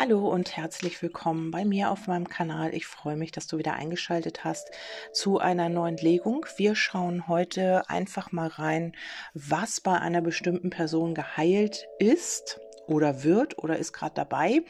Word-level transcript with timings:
Hallo 0.00 0.28
und 0.28 0.56
herzlich 0.56 1.02
willkommen 1.02 1.50
bei 1.50 1.64
mir 1.64 1.90
auf 1.90 2.06
meinem 2.06 2.28
Kanal. 2.28 2.72
Ich 2.72 2.86
freue 2.86 3.16
mich, 3.16 3.32
dass 3.32 3.48
du 3.48 3.58
wieder 3.58 3.72
eingeschaltet 3.72 4.44
hast 4.44 4.70
zu 5.12 5.40
einer 5.40 5.68
neuen 5.68 5.96
Legung. 5.96 6.46
Wir 6.56 6.76
schauen 6.76 7.26
heute 7.26 7.82
einfach 7.90 8.30
mal 8.30 8.46
rein, 8.46 8.92
was 9.34 9.80
bei 9.80 9.98
einer 9.98 10.20
bestimmten 10.20 10.70
Person 10.70 11.16
geheilt 11.16 11.88
ist 11.98 12.60
oder 12.86 13.24
wird 13.24 13.58
oder 13.58 13.76
ist 13.76 13.92
gerade 13.92 14.14
dabei. 14.14 14.62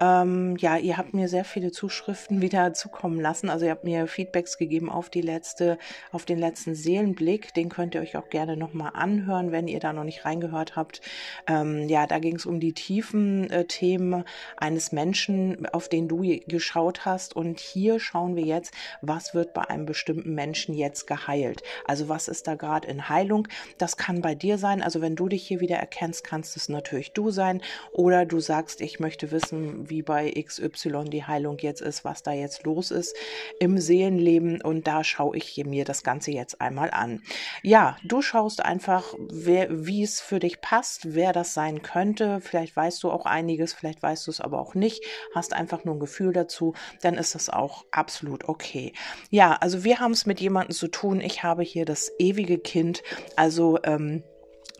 Ähm, 0.00 0.56
ja, 0.58 0.76
ihr 0.76 0.96
habt 0.96 1.14
mir 1.14 1.28
sehr 1.28 1.44
viele 1.44 1.70
Zuschriften 1.70 2.40
wieder 2.40 2.72
zukommen 2.74 3.20
lassen. 3.20 3.48
Also 3.48 3.66
ihr 3.66 3.70
habt 3.70 3.84
mir 3.84 4.06
Feedbacks 4.08 4.58
gegeben 4.58 4.90
auf 4.90 5.08
die 5.08 5.20
letzte, 5.20 5.78
auf 6.10 6.24
den 6.24 6.38
letzten 6.38 6.74
Seelenblick. 6.74 7.54
Den 7.54 7.68
könnt 7.68 7.94
ihr 7.94 8.00
euch 8.00 8.16
auch 8.16 8.28
gerne 8.28 8.56
nochmal 8.56 8.90
anhören, 8.94 9.52
wenn 9.52 9.68
ihr 9.68 9.78
da 9.78 9.92
noch 9.92 10.04
nicht 10.04 10.24
reingehört 10.24 10.74
habt. 10.74 11.00
Ähm, 11.46 11.88
ja, 11.88 12.06
da 12.06 12.18
ging 12.18 12.36
es 12.36 12.46
um 12.46 12.58
die 12.58 12.72
tiefen 12.72 13.48
äh, 13.50 13.66
Themen 13.66 14.24
eines 14.56 14.90
Menschen, 14.90 15.66
auf 15.66 15.88
den 15.88 16.08
du 16.08 16.22
geschaut 16.46 17.04
hast. 17.04 17.36
Und 17.36 17.60
hier 17.60 18.00
schauen 18.00 18.34
wir 18.34 18.44
jetzt, 18.44 18.74
was 19.00 19.34
wird 19.34 19.54
bei 19.54 19.62
einem 19.62 19.86
bestimmten 19.86 20.34
Menschen 20.34 20.74
jetzt 20.74 21.06
geheilt. 21.06 21.62
Also 21.84 22.08
was 22.08 22.26
ist 22.26 22.48
da 22.48 22.56
gerade 22.56 22.88
in 22.88 23.08
Heilung? 23.08 23.46
Das 23.78 23.96
kann 23.96 24.22
bei 24.22 24.34
dir 24.34 24.58
sein. 24.58 24.82
Also 24.82 25.00
wenn 25.00 25.14
du 25.14 25.28
dich 25.28 25.46
hier 25.46 25.60
wieder 25.60 25.76
erkennst, 25.76 26.24
kannst 26.24 26.56
es 26.56 26.68
natürlich 26.68 27.12
du 27.12 27.30
sein. 27.30 27.62
Oder 27.92 28.26
du 28.26 28.40
sagst, 28.40 28.80
ich 28.80 28.98
möchte 28.98 29.30
wissen, 29.30 29.83
wie 29.90 30.02
bei 30.02 30.30
XY 30.30 31.04
die 31.04 31.24
Heilung 31.24 31.58
jetzt 31.58 31.80
ist, 31.80 32.04
was 32.04 32.22
da 32.22 32.32
jetzt 32.32 32.64
los 32.64 32.90
ist 32.90 33.16
im 33.60 33.78
Seelenleben. 33.78 34.60
Und 34.60 34.86
da 34.86 35.04
schaue 35.04 35.36
ich 35.36 35.56
mir 35.64 35.84
das 35.84 36.02
Ganze 36.02 36.30
jetzt 36.30 36.60
einmal 36.60 36.90
an. 36.90 37.22
Ja, 37.62 37.96
du 38.04 38.22
schaust 38.22 38.64
einfach, 38.64 39.14
wie 39.18 40.02
es 40.02 40.20
für 40.20 40.38
dich 40.38 40.60
passt, 40.60 41.14
wer 41.14 41.32
das 41.32 41.54
sein 41.54 41.82
könnte. 41.82 42.40
Vielleicht 42.40 42.76
weißt 42.76 43.02
du 43.02 43.10
auch 43.10 43.26
einiges, 43.26 43.72
vielleicht 43.72 44.02
weißt 44.02 44.26
du 44.26 44.30
es 44.30 44.40
aber 44.40 44.60
auch 44.60 44.74
nicht, 44.74 45.04
hast 45.34 45.52
einfach 45.52 45.84
nur 45.84 45.96
ein 45.96 46.00
Gefühl 46.00 46.32
dazu, 46.32 46.74
dann 47.02 47.14
ist 47.14 47.34
das 47.34 47.48
auch 47.48 47.84
absolut 47.90 48.48
okay. 48.48 48.92
Ja, 49.30 49.54
also 49.54 49.84
wir 49.84 50.00
haben 50.00 50.12
es 50.12 50.26
mit 50.26 50.40
jemandem 50.40 50.74
zu 50.74 50.88
tun. 50.88 51.20
Ich 51.20 51.42
habe 51.42 51.62
hier 51.62 51.84
das 51.84 52.10
ewige 52.18 52.58
Kind, 52.58 53.02
also 53.36 53.78
ähm, 53.84 54.22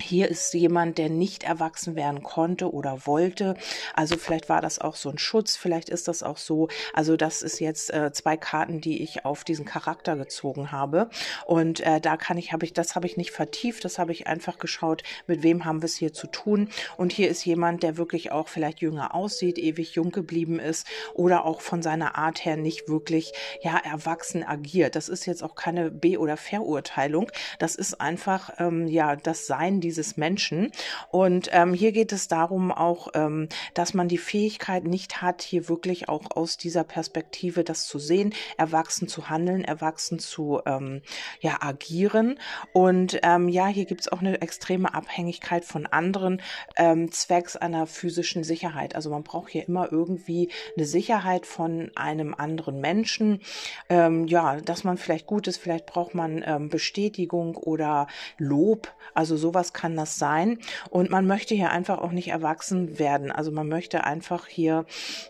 hier 0.00 0.28
ist 0.28 0.52
jemand, 0.54 0.98
der 0.98 1.08
nicht 1.08 1.44
erwachsen 1.44 1.94
werden 1.94 2.22
konnte 2.22 2.72
oder 2.72 3.06
wollte. 3.06 3.54
Also 3.94 4.16
vielleicht 4.16 4.48
war 4.48 4.60
das 4.60 4.80
auch 4.80 4.96
so 4.96 5.08
ein 5.08 5.18
Schutz, 5.18 5.56
vielleicht 5.56 5.88
ist 5.88 6.08
das 6.08 6.22
auch 6.22 6.36
so. 6.36 6.68
Also 6.92 7.16
das 7.16 7.42
ist 7.42 7.60
jetzt 7.60 7.92
äh, 7.92 8.12
zwei 8.12 8.36
Karten, 8.36 8.80
die 8.80 9.02
ich 9.02 9.24
auf 9.24 9.44
diesen 9.44 9.64
Charakter 9.64 10.16
gezogen 10.16 10.72
habe. 10.72 11.08
Und 11.46 11.80
äh, 11.80 12.00
da 12.00 12.16
kann 12.16 12.38
ich, 12.38 12.52
habe 12.52 12.64
ich, 12.64 12.72
das 12.72 12.96
habe 12.96 13.06
ich 13.06 13.16
nicht 13.16 13.30
vertieft, 13.30 13.84
das 13.84 13.98
habe 13.98 14.10
ich 14.10 14.26
einfach 14.26 14.58
geschaut, 14.58 15.04
mit 15.26 15.42
wem 15.42 15.64
haben 15.64 15.80
wir 15.80 15.86
es 15.86 15.96
hier 15.96 16.12
zu 16.12 16.26
tun. 16.26 16.70
Und 16.96 17.12
hier 17.12 17.28
ist 17.28 17.44
jemand, 17.44 17.82
der 17.84 17.96
wirklich 17.96 18.32
auch 18.32 18.48
vielleicht 18.48 18.80
jünger 18.80 19.14
aussieht, 19.14 19.58
ewig 19.58 19.94
jung 19.94 20.10
geblieben 20.10 20.58
ist 20.58 20.86
oder 21.14 21.44
auch 21.44 21.60
von 21.60 21.82
seiner 21.82 22.18
Art 22.18 22.44
her 22.44 22.56
nicht 22.56 22.88
wirklich 22.88 23.32
ja 23.62 23.76
erwachsen 23.78 24.42
agiert. 24.42 24.96
Das 24.96 25.08
ist 25.08 25.24
jetzt 25.26 25.44
auch 25.44 25.54
keine 25.54 25.92
Be- 25.92 26.18
oder 26.18 26.36
Verurteilung. 26.36 27.30
Das 27.60 27.76
ist 27.76 28.00
einfach 28.00 28.50
ähm, 28.58 28.88
ja 28.88 29.14
das 29.14 29.46
Sein 29.46 29.84
dieses 29.94 30.16
Menschen. 30.16 30.72
Und 31.10 31.48
ähm, 31.52 31.72
hier 31.72 31.92
geht 31.92 32.10
es 32.10 32.26
darum 32.26 32.72
auch, 32.72 33.08
ähm, 33.14 33.48
dass 33.74 33.94
man 33.94 34.08
die 34.08 34.18
Fähigkeit 34.18 34.82
nicht 34.82 35.22
hat, 35.22 35.42
hier 35.42 35.68
wirklich 35.68 36.08
auch 36.08 36.32
aus 36.34 36.56
dieser 36.56 36.82
Perspektive 36.82 37.62
das 37.62 37.86
zu 37.86 38.00
sehen, 38.00 38.34
erwachsen 38.56 39.06
zu 39.06 39.28
handeln, 39.28 39.62
erwachsen 39.62 40.18
zu 40.18 40.60
ähm, 40.66 41.02
ja, 41.38 41.58
agieren. 41.60 42.40
Und 42.72 43.20
ähm, 43.22 43.48
ja, 43.48 43.68
hier 43.68 43.84
gibt 43.84 44.00
es 44.00 44.08
auch 44.08 44.18
eine 44.18 44.42
extreme 44.42 44.92
Abhängigkeit 44.92 45.64
von 45.64 45.86
anderen 45.86 46.42
ähm, 46.76 47.12
zwecks 47.12 47.54
einer 47.54 47.86
physischen 47.86 48.42
Sicherheit. 48.42 48.96
Also 48.96 49.10
man 49.10 49.22
braucht 49.22 49.50
hier 49.50 49.68
immer 49.68 49.92
irgendwie 49.92 50.50
eine 50.76 50.86
Sicherheit 50.86 51.46
von 51.46 51.92
einem 51.94 52.34
anderen 52.34 52.80
Menschen. 52.80 53.42
Ähm, 53.88 54.26
ja, 54.26 54.60
dass 54.60 54.82
man 54.82 54.98
vielleicht 54.98 55.26
gut 55.26 55.46
ist, 55.46 55.58
vielleicht 55.58 55.86
braucht 55.86 56.16
man 56.16 56.42
ähm, 56.44 56.68
Bestätigung 56.68 57.54
oder 57.56 58.08
Lob. 58.38 58.92
Also 59.14 59.36
sowas 59.36 59.72
kann 59.74 59.96
das 59.96 60.18
sein. 60.18 60.58
Und 60.90 61.10
man 61.10 61.26
möchte 61.26 61.54
hier 61.54 61.70
einfach 61.70 61.98
auch 61.98 62.12
nicht 62.12 62.28
erwachsen 62.28 62.98
werden. 62.98 63.30
Also 63.30 63.50
man 63.50 63.68
möchte 63.68 64.04
einfach 64.04 64.46
hier, 64.46 64.86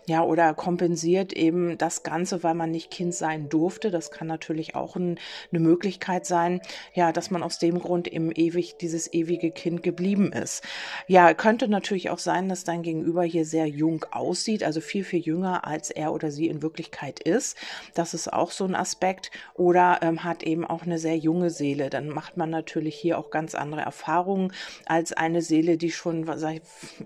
ja, 0.07 0.23
oder 0.23 0.53
kompensiert 0.53 1.33
eben 1.33 1.77
das 1.77 2.03
Ganze, 2.03 2.43
weil 2.43 2.53
man 2.53 2.71
nicht 2.71 2.91
Kind 2.91 3.13
sein 3.13 3.49
durfte. 3.49 3.91
Das 3.91 4.11
kann 4.11 4.27
natürlich 4.27 4.75
auch 4.75 4.95
ein, 4.95 5.19
eine 5.51 5.59
Möglichkeit 5.59 6.25
sein, 6.25 6.61
ja, 6.93 7.11
dass 7.11 7.31
man 7.31 7.43
aus 7.43 7.59
dem 7.59 7.79
Grund 7.79 8.07
eben 8.07 8.31
ewig 8.31 8.77
dieses 8.77 9.11
ewige 9.13 9.51
Kind 9.51 9.83
geblieben 9.83 10.31
ist. 10.31 10.63
Ja, 11.07 11.33
könnte 11.33 11.67
natürlich 11.67 12.09
auch 12.09 12.19
sein, 12.19 12.49
dass 12.49 12.63
dein 12.63 12.83
Gegenüber 12.83 13.23
hier 13.23 13.45
sehr 13.45 13.67
jung 13.67 14.05
aussieht, 14.11 14.63
also 14.63 14.81
viel, 14.81 15.03
viel 15.03 15.19
jünger 15.19 15.65
als 15.67 15.91
er 15.91 16.13
oder 16.13 16.31
sie 16.31 16.47
in 16.47 16.61
Wirklichkeit 16.61 17.19
ist. 17.19 17.57
Das 17.93 18.13
ist 18.13 18.31
auch 18.31 18.51
so 18.51 18.65
ein 18.65 18.75
Aspekt. 18.75 19.31
Oder 19.55 19.99
ähm, 20.01 20.23
hat 20.23 20.43
eben 20.43 20.65
auch 20.65 20.83
eine 20.83 20.99
sehr 20.99 21.17
junge 21.17 21.49
Seele. 21.49 21.89
Dann 21.89 22.09
macht 22.09 22.37
man 22.37 22.49
natürlich 22.49 22.95
hier 22.95 23.17
auch 23.17 23.29
ganz 23.29 23.55
andere 23.55 23.81
Erfahrungen 23.81 24.34
Erfahrungen 24.35 24.51
als 24.85 25.13
eine 25.13 25.41
Seele, 25.41 25.77
die 25.77 25.91
schon 25.91 26.25
seit 26.37 26.63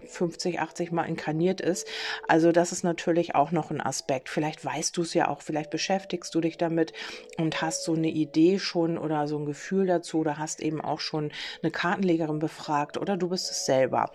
50, 0.07 0.59
80 0.59 0.91
Mal 0.91 1.03
inkarniert 1.03 1.61
ist. 1.61 1.87
Also 2.27 2.51
das 2.51 2.71
ist 2.71 2.83
natürlich 2.83 3.35
auch 3.35 3.51
noch 3.51 3.71
ein 3.71 3.81
Aspekt. 3.81 4.29
Vielleicht 4.29 4.63
weißt 4.65 4.97
du 4.97 5.03
es 5.03 5.13
ja 5.13 5.27
auch, 5.29 5.41
vielleicht 5.41 5.69
beschäftigst 5.69 6.33
du 6.33 6.41
dich 6.41 6.57
damit 6.57 6.93
und 7.37 7.61
hast 7.61 7.83
so 7.83 7.93
eine 7.93 8.09
Idee 8.09 8.59
schon 8.59 8.97
oder 8.97 9.27
so 9.27 9.37
ein 9.37 9.45
Gefühl 9.45 9.87
dazu 9.87 10.19
oder 10.19 10.37
hast 10.37 10.61
eben 10.61 10.81
auch 10.81 10.99
schon 10.99 11.31
eine 11.61 11.71
Kartenlegerin 11.71 12.39
befragt 12.39 12.97
oder 12.97 13.17
du 13.17 13.29
bist 13.29 13.51
es 13.51 13.65
selber. 13.65 14.11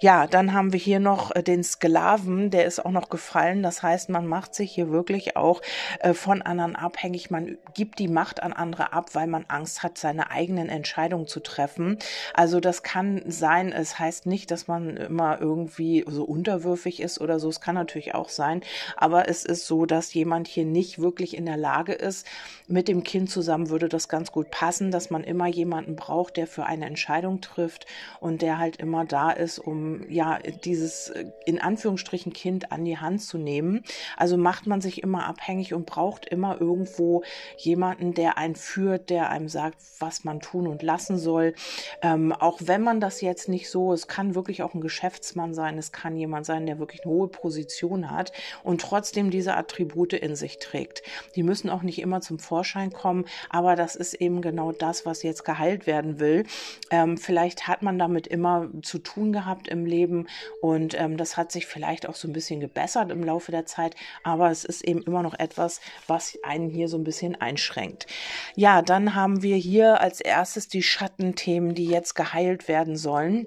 Ja, 0.00 0.26
dann 0.26 0.52
haben 0.52 0.72
wir 0.72 0.80
hier 0.80 1.00
noch 1.00 1.34
äh, 1.34 1.42
den 1.42 1.64
Sklaven, 1.64 2.50
der 2.50 2.66
ist 2.66 2.84
auch 2.84 2.90
noch 2.90 3.08
gefallen. 3.08 3.62
Das 3.62 3.82
heißt, 3.82 4.10
man 4.10 4.26
macht 4.26 4.54
sich 4.54 4.72
hier 4.72 4.90
wirklich 4.90 5.36
auch 5.36 5.62
äh, 6.00 6.12
von 6.12 6.42
anderen 6.42 6.76
abhängig. 6.76 7.30
Man 7.30 7.58
gibt 7.74 7.98
die 7.98 8.08
Macht 8.08 8.42
an 8.42 8.52
andere 8.52 8.92
ab, 8.92 9.10
weil 9.14 9.26
man 9.26 9.44
Angst 9.48 9.82
hat, 9.82 9.98
seine 9.98 10.30
eigenen 10.30 10.68
Entscheidungen 10.68 11.26
zu 11.26 11.40
treffen. 11.40 11.98
Also 12.34 12.57
das 12.60 12.82
kann 12.82 13.22
sein, 13.26 13.72
es 13.72 13.98
heißt 13.98 14.26
nicht, 14.26 14.50
dass 14.50 14.68
man 14.68 14.96
immer 14.96 15.40
irgendwie 15.40 16.04
so 16.06 16.24
unterwürfig 16.24 17.00
ist 17.00 17.20
oder 17.20 17.38
so. 17.40 17.48
Es 17.48 17.60
kann 17.60 17.74
natürlich 17.74 18.14
auch 18.14 18.28
sein, 18.28 18.62
aber 18.96 19.28
es 19.28 19.44
ist 19.44 19.66
so, 19.66 19.86
dass 19.86 20.14
jemand 20.14 20.48
hier 20.48 20.64
nicht 20.64 20.98
wirklich 20.98 21.36
in 21.36 21.46
der 21.46 21.56
Lage 21.56 21.92
ist. 21.92 22.26
Mit 22.66 22.88
dem 22.88 23.02
Kind 23.02 23.30
zusammen 23.30 23.70
würde 23.70 23.88
das 23.88 24.08
ganz 24.08 24.32
gut 24.32 24.50
passen, 24.50 24.90
dass 24.90 25.10
man 25.10 25.24
immer 25.24 25.46
jemanden 25.46 25.96
braucht, 25.96 26.36
der 26.36 26.46
für 26.46 26.66
eine 26.66 26.86
Entscheidung 26.86 27.40
trifft 27.40 27.86
und 28.20 28.42
der 28.42 28.58
halt 28.58 28.76
immer 28.76 29.04
da 29.04 29.30
ist, 29.30 29.58
um 29.58 30.08
ja 30.10 30.38
dieses 30.64 31.12
in 31.46 31.60
Anführungsstrichen 31.60 32.32
Kind 32.32 32.72
an 32.72 32.84
die 32.84 32.98
Hand 32.98 33.22
zu 33.22 33.38
nehmen. 33.38 33.84
Also 34.16 34.36
macht 34.36 34.66
man 34.66 34.80
sich 34.80 35.02
immer 35.02 35.26
abhängig 35.26 35.74
und 35.74 35.86
braucht 35.86 36.26
immer 36.26 36.60
irgendwo 36.60 37.22
jemanden, 37.56 38.14
der 38.14 38.38
einen 38.38 38.54
führt, 38.54 39.10
der 39.10 39.30
einem 39.30 39.48
sagt, 39.48 39.78
was 39.98 40.24
man 40.24 40.40
tun 40.40 40.66
und 40.66 40.82
lassen 40.82 41.18
soll. 41.18 41.54
Ähm, 42.02 42.32
auch 42.48 42.60
wenn 42.64 42.82
man 42.82 42.98
das 42.98 43.20
jetzt 43.20 43.50
nicht 43.50 43.68
so, 43.68 43.92
es 43.92 44.08
kann 44.08 44.34
wirklich 44.34 44.62
auch 44.62 44.72
ein 44.72 44.80
Geschäftsmann 44.80 45.52
sein, 45.52 45.76
es 45.76 45.92
kann 45.92 46.16
jemand 46.16 46.46
sein, 46.46 46.64
der 46.64 46.78
wirklich 46.78 47.04
eine 47.04 47.12
hohe 47.12 47.28
Position 47.28 48.10
hat 48.10 48.32
und 48.64 48.80
trotzdem 48.80 49.30
diese 49.30 49.54
Attribute 49.54 50.14
in 50.14 50.34
sich 50.34 50.58
trägt. 50.58 51.02
Die 51.34 51.42
müssen 51.42 51.68
auch 51.68 51.82
nicht 51.82 51.98
immer 52.00 52.22
zum 52.22 52.38
Vorschein 52.38 52.90
kommen, 52.90 53.26
aber 53.50 53.76
das 53.76 53.96
ist 53.96 54.14
eben 54.14 54.40
genau 54.40 54.72
das, 54.72 55.04
was 55.04 55.22
jetzt 55.22 55.44
geheilt 55.44 55.86
werden 55.86 56.20
will. 56.20 56.46
Ähm, 56.90 57.18
vielleicht 57.18 57.68
hat 57.68 57.82
man 57.82 57.98
damit 57.98 58.26
immer 58.26 58.70
zu 58.80 58.98
tun 58.98 59.34
gehabt 59.34 59.68
im 59.68 59.84
Leben 59.84 60.26
und 60.62 60.98
ähm, 60.98 61.18
das 61.18 61.36
hat 61.36 61.52
sich 61.52 61.66
vielleicht 61.66 62.08
auch 62.08 62.14
so 62.14 62.28
ein 62.28 62.32
bisschen 62.32 62.60
gebessert 62.60 63.10
im 63.10 63.22
Laufe 63.22 63.52
der 63.52 63.66
Zeit, 63.66 63.94
aber 64.22 64.50
es 64.50 64.64
ist 64.64 64.84
eben 64.84 65.02
immer 65.02 65.22
noch 65.22 65.38
etwas, 65.38 65.82
was 66.06 66.38
einen 66.42 66.70
hier 66.70 66.88
so 66.88 66.96
ein 66.96 67.04
bisschen 67.04 67.38
einschränkt. 67.38 68.06
Ja, 68.54 68.80
dann 68.80 69.14
haben 69.14 69.42
wir 69.42 69.56
hier 69.56 70.00
als 70.00 70.22
erstes 70.22 70.68
die 70.68 70.82
Schattenthemen, 70.82 71.74
die 71.74 71.88
jetzt 71.88 72.14
geheilt 72.14 72.37
werden 72.68 72.96
sollen. 72.96 73.46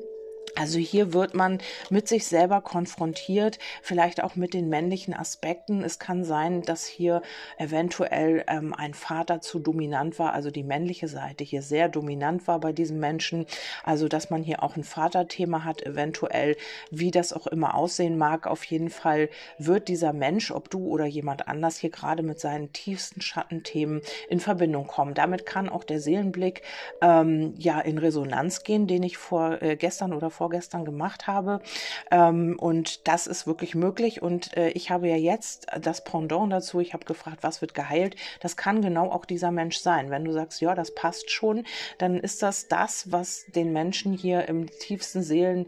Also 0.55 0.79
hier 0.79 1.13
wird 1.13 1.33
man 1.33 1.59
mit 1.89 2.07
sich 2.07 2.27
selber 2.27 2.61
konfrontiert, 2.61 3.57
vielleicht 3.81 4.23
auch 4.23 4.35
mit 4.35 4.53
den 4.53 4.69
männlichen 4.69 5.13
Aspekten. 5.13 5.83
Es 5.83 5.97
kann 5.97 6.23
sein, 6.23 6.61
dass 6.61 6.85
hier 6.85 7.21
eventuell 7.57 8.43
ähm, 8.47 8.73
ein 8.73 8.93
Vater 8.93 9.41
zu 9.41 9.59
dominant 9.59 10.19
war, 10.19 10.33
also 10.33 10.51
die 10.51 10.63
männliche 10.63 11.07
Seite 11.07 11.43
hier 11.43 11.61
sehr 11.61 11.89
dominant 11.89 12.47
war 12.47 12.59
bei 12.59 12.73
diesem 12.73 12.99
Menschen. 12.99 13.45
Also 13.83 14.07
dass 14.07 14.29
man 14.29 14.43
hier 14.43 14.61
auch 14.63 14.75
ein 14.75 14.83
Vaterthema 14.83 15.63
hat, 15.63 15.85
eventuell, 15.85 16.57
wie 16.89 17.11
das 17.11 17.33
auch 17.33 17.47
immer 17.47 17.75
aussehen 17.75 18.17
mag. 18.17 18.45
Auf 18.45 18.63
jeden 18.65 18.89
Fall 18.89 19.29
wird 19.57 19.87
dieser 19.87 20.13
Mensch, 20.13 20.51
ob 20.51 20.69
du 20.69 20.85
oder 20.87 21.05
jemand 21.05 21.47
anders, 21.47 21.77
hier 21.77 21.91
gerade 21.91 22.23
mit 22.23 22.39
seinen 22.39 22.73
tiefsten 22.73 23.21
Schattenthemen 23.21 24.01
in 24.29 24.39
Verbindung 24.39 24.87
kommen. 24.87 25.13
Damit 25.13 25.45
kann 25.45 25.69
auch 25.69 25.83
der 25.83 25.99
Seelenblick 25.99 26.61
ähm, 27.01 27.53
ja 27.57 27.79
in 27.79 27.97
Resonanz 27.97 28.63
gehen, 28.63 28.87
den 28.87 29.03
ich 29.03 29.17
vor 29.17 29.61
äh, 29.61 29.75
gestern 29.75 30.13
oder 30.13 30.29
vor 30.29 30.40
vorgestern 30.41 30.85
gemacht 30.85 31.27
habe. 31.27 31.61
Ähm, 32.09 32.57
und 32.59 33.07
das 33.07 33.27
ist 33.27 33.45
wirklich 33.45 33.75
möglich. 33.75 34.23
Und 34.23 34.57
äh, 34.57 34.69
ich 34.69 34.89
habe 34.89 35.07
ja 35.07 35.15
jetzt 35.15 35.67
das 35.79 36.03
Pendant 36.03 36.51
dazu. 36.51 36.79
Ich 36.79 36.95
habe 36.95 37.05
gefragt, 37.05 37.43
was 37.43 37.61
wird 37.61 37.75
geheilt? 37.75 38.15
Das 38.39 38.57
kann 38.57 38.81
genau 38.81 39.11
auch 39.11 39.25
dieser 39.25 39.51
Mensch 39.51 39.77
sein. 39.77 40.09
Wenn 40.09 40.25
du 40.25 40.31
sagst, 40.31 40.59
ja, 40.59 40.73
das 40.73 40.95
passt 40.95 41.29
schon, 41.29 41.63
dann 41.99 42.19
ist 42.19 42.41
das 42.41 42.67
das, 42.67 43.11
was 43.11 43.45
den 43.53 43.71
Menschen 43.71 44.13
hier 44.13 44.47
im 44.47 44.67
tiefsten 44.67 45.21
Seelen 45.21 45.67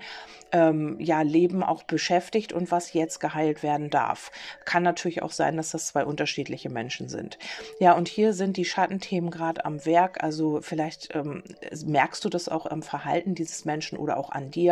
ähm, 0.53 0.97
ja, 0.99 1.21
Leben 1.21 1.63
auch 1.63 1.83
beschäftigt 1.83 2.53
und 2.53 2.71
was 2.71 2.93
jetzt 2.93 3.19
geheilt 3.19 3.63
werden 3.63 3.89
darf. 3.89 4.31
Kann 4.65 4.83
natürlich 4.83 5.21
auch 5.21 5.31
sein, 5.31 5.57
dass 5.57 5.71
das 5.71 5.87
zwei 5.87 6.05
unterschiedliche 6.05 6.69
Menschen 6.69 7.09
sind. 7.09 7.37
Ja, 7.79 7.93
und 7.93 8.07
hier 8.07 8.33
sind 8.33 8.55
die 8.55 8.65
Schattenthemen 8.65 9.31
gerade 9.31 9.65
am 9.65 9.85
Werk. 9.85 10.23
Also 10.23 10.61
vielleicht 10.61 11.13
ähm, 11.13 11.43
merkst 11.85 12.23
du 12.23 12.29
das 12.29 12.47
auch 12.49 12.65
am 12.65 12.83
Verhalten 12.83 13.35
dieses 13.35 13.65
Menschen 13.65 13.97
oder 13.97 14.17
auch 14.17 14.31
an 14.31 14.51
dir, 14.51 14.62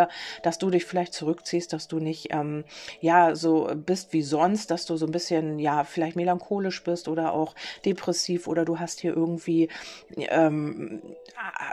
dass 0.43 0.57
du 0.57 0.69
dich 0.69 0.85
vielleicht 0.85 1.13
zurückziehst, 1.13 1.73
dass 1.73 1.87
du 1.87 1.99
nicht 1.99 2.27
ähm, 2.31 2.63
ja 2.99 3.35
so 3.35 3.69
bist 3.75 4.13
wie 4.13 4.23
sonst, 4.23 4.71
dass 4.71 4.85
du 4.85 4.97
so 4.97 5.05
ein 5.05 5.11
bisschen 5.11 5.59
ja 5.59 5.83
vielleicht 5.83 6.15
melancholisch 6.15 6.83
bist 6.83 7.07
oder 7.07 7.33
auch 7.33 7.55
depressiv 7.85 8.47
oder 8.47 8.65
du 8.65 8.79
hast 8.79 8.99
hier 8.99 9.15
irgendwie 9.15 9.69
ähm, 10.17 11.01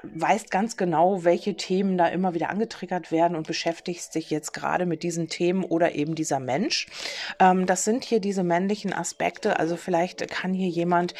weißt 0.03 0.50
ganz 0.50 0.76
genau, 0.76 1.25
welche 1.25 1.55
Themen 1.56 1.99
da 1.99 2.06
immer 2.06 2.35
wieder 2.35 2.50
angetriggert 2.50 3.12
werden 3.12 3.37
und 3.37 3.47
beschäftigst 3.47 3.69
beschäftigst 3.69 4.15
dich 4.15 4.31
jetzt 4.31 4.53
gerade 4.53 4.87
mit 4.87 5.03
diesen 5.03 5.29
Themen 5.29 5.65
oder 5.65 5.94
eben 5.94 6.15
dieser 6.15 6.41
Mensch. 6.41 6.87
Ähm, 7.38 7.67
das 7.67 7.85
sind 7.85 8.05
hier 8.05 8.20
diese 8.20 8.43
männlichen 8.43 8.93
Aspekte. 8.93 9.59
Also 9.59 9.76
vielleicht 9.76 10.29
kann 10.31 10.55
hier 10.55 10.69
jemand 10.69 11.15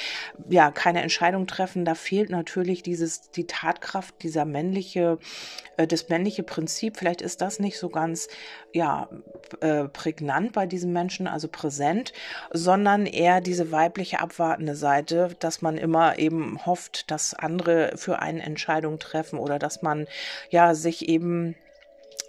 ja 0.49 0.71
keine 0.71 1.03
Entscheidung 1.03 1.47
treffen. 1.47 1.85
Da 1.85 1.95
fehlt 1.95 2.31
natürlich 2.31 2.83
dieses 2.83 3.31
die 3.31 3.47
Tatkraft, 3.47 4.23
dieser 4.23 4.45
männliche, 4.45 5.19
äh, 5.77 5.87
das 5.87 6.09
männliche 6.09 6.43
Prinzip. 6.43 6.88
Vielleicht 6.97 7.23
ist 7.23 7.41
das 7.41 7.59
nicht 7.59 7.79
so 7.79 7.89
ganz 7.89 8.29
ja 8.73 9.09
äh, 9.61 9.85
prägnant 9.85 10.53
bei 10.53 10.67
diesem 10.67 10.93
Menschen, 10.93 11.27
also 11.27 11.49
präsent, 11.49 12.13
sondern 12.53 13.07
eher 13.07 13.41
diese 13.41 13.73
weibliche 13.73 14.21
abwartende 14.21 14.75
Seite, 14.75 15.31
dass 15.39 15.63
man 15.63 15.77
immer 15.77 16.19
eben 16.19 16.65
hofft, 16.67 17.11
dass 17.11 17.35
andere 17.35 17.93
für 17.97 18.21
einen 18.21 18.41
Entscheidung 18.41 18.99
treffen 18.99 19.39
oder 19.39 19.59
dass 19.59 19.83
man 19.83 20.07
ja 20.51 20.75
sich 20.75 21.09
eben 21.09 21.55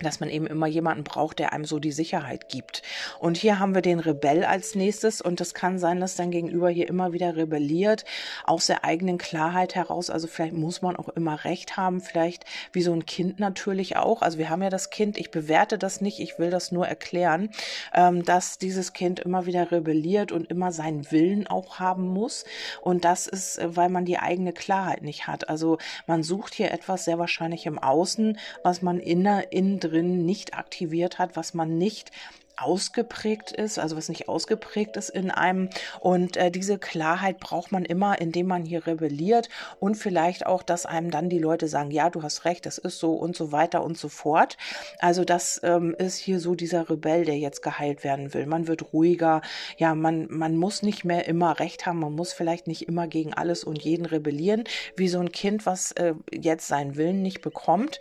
dass 0.01 0.19
man 0.19 0.29
eben 0.29 0.47
immer 0.47 0.67
jemanden 0.67 1.03
braucht, 1.03 1.39
der 1.39 1.53
einem 1.53 1.65
so 1.65 1.79
die 1.79 1.91
Sicherheit 1.91 2.49
gibt. 2.49 2.81
Und 3.19 3.37
hier 3.37 3.59
haben 3.59 3.75
wir 3.75 3.81
den 3.81 3.99
Rebell 3.99 4.45
als 4.45 4.75
nächstes 4.75 5.21
und 5.21 5.41
es 5.41 5.53
kann 5.53 5.79
sein, 5.79 5.99
dass 5.99 6.15
dein 6.15 6.31
Gegenüber 6.31 6.69
hier 6.69 6.87
immer 6.87 7.13
wieder 7.13 7.35
rebelliert, 7.35 8.05
aus 8.45 8.67
der 8.67 8.85
eigenen 8.85 9.17
Klarheit 9.17 9.75
heraus. 9.75 10.09
Also 10.09 10.27
vielleicht 10.27 10.53
muss 10.53 10.81
man 10.81 10.95
auch 10.95 11.09
immer 11.09 11.43
Recht 11.43 11.77
haben, 11.77 12.01
vielleicht 12.01 12.45
wie 12.71 12.81
so 12.81 12.93
ein 12.93 13.05
Kind 13.05 13.39
natürlich 13.39 13.97
auch. 13.97 14.21
Also 14.21 14.37
wir 14.37 14.49
haben 14.49 14.63
ja 14.63 14.69
das 14.69 14.89
Kind, 14.89 15.17
ich 15.17 15.31
bewerte 15.31 15.77
das 15.77 16.01
nicht, 16.01 16.19
ich 16.19 16.39
will 16.39 16.49
das 16.49 16.71
nur 16.71 16.87
erklären, 16.87 17.49
ähm, 17.93 18.23
dass 18.23 18.57
dieses 18.57 18.93
Kind 18.93 19.19
immer 19.19 19.45
wieder 19.45 19.71
rebelliert 19.71 20.31
und 20.31 20.49
immer 20.49 20.71
seinen 20.71 21.11
Willen 21.11 21.47
auch 21.47 21.79
haben 21.79 22.07
muss. 22.07 22.45
Und 22.81 23.05
das 23.05 23.27
ist, 23.27 23.57
äh, 23.57 23.75
weil 23.75 23.89
man 23.89 24.05
die 24.05 24.19
eigene 24.19 24.53
Klarheit 24.53 25.01
nicht 25.01 25.27
hat. 25.27 25.49
Also 25.49 25.77
man 26.07 26.23
sucht 26.23 26.53
hier 26.53 26.71
etwas 26.71 27.05
sehr 27.05 27.19
wahrscheinlich 27.19 27.65
im 27.65 27.79
Außen, 27.79 28.37
was 28.63 28.81
man 28.81 28.99
in, 28.99 29.25
in 29.25 29.79
drin 29.79 29.88
nicht 29.91 30.53
aktiviert 30.53 31.19
hat, 31.19 31.35
was 31.35 31.53
man 31.53 31.77
nicht 31.77 32.11
ausgeprägt 32.61 33.51
ist, 33.51 33.79
also 33.79 33.97
was 33.97 34.09
nicht 34.09 34.29
ausgeprägt 34.29 34.97
ist 34.97 35.09
in 35.09 35.31
einem. 35.31 35.69
Und 35.99 36.37
äh, 36.37 36.51
diese 36.51 36.77
Klarheit 36.77 37.39
braucht 37.39 37.71
man 37.71 37.85
immer, 37.85 38.19
indem 38.19 38.47
man 38.47 38.65
hier 38.65 38.85
rebelliert 38.85 39.49
und 39.79 39.95
vielleicht 39.95 40.45
auch, 40.45 40.63
dass 40.63 40.85
einem 40.85 41.11
dann 41.11 41.29
die 41.29 41.39
Leute 41.39 41.67
sagen, 41.67 41.91
ja, 41.91 42.09
du 42.09 42.23
hast 42.23 42.45
recht, 42.45 42.65
das 42.65 42.77
ist 42.77 42.99
so 42.99 43.13
und 43.13 43.35
so 43.35 43.51
weiter 43.51 43.83
und 43.83 43.97
so 43.97 44.09
fort. 44.09 44.57
Also 44.99 45.23
das 45.23 45.59
ähm, 45.63 45.95
ist 45.97 46.17
hier 46.17 46.39
so 46.39 46.55
dieser 46.55 46.89
Rebell, 46.89 47.25
der 47.25 47.37
jetzt 47.37 47.61
geheilt 47.61 48.03
werden 48.03 48.33
will. 48.33 48.45
Man 48.45 48.67
wird 48.67 48.93
ruhiger, 48.93 49.41
ja, 49.77 49.95
man, 49.95 50.27
man 50.29 50.55
muss 50.57 50.81
nicht 50.81 51.05
mehr 51.05 51.27
immer 51.27 51.59
recht 51.59 51.85
haben, 51.85 51.99
man 51.99 52.13
muss 52.13 52.33
vielleicht 52.33 52.67
nicht 52.67 52.87
immer 52.87 53.07
gegen 53.07 53.33
alles 53.33 53.63
und 53.63 53.81
jeden 53.81 54.05
rebellieren, 54.05 54.63
wie 54.95 55.07
so 55.07 55.19
ein 55.19 55.31
Kind, 55.31 55.65
was 55.65 55.91
äh, 55.93 56.13
jetzt 56.31 56.67
seinen 56.67 56.95
Willen 56.95 57.21
nicht 57.21 57.41
bekommt. 57.41 57.99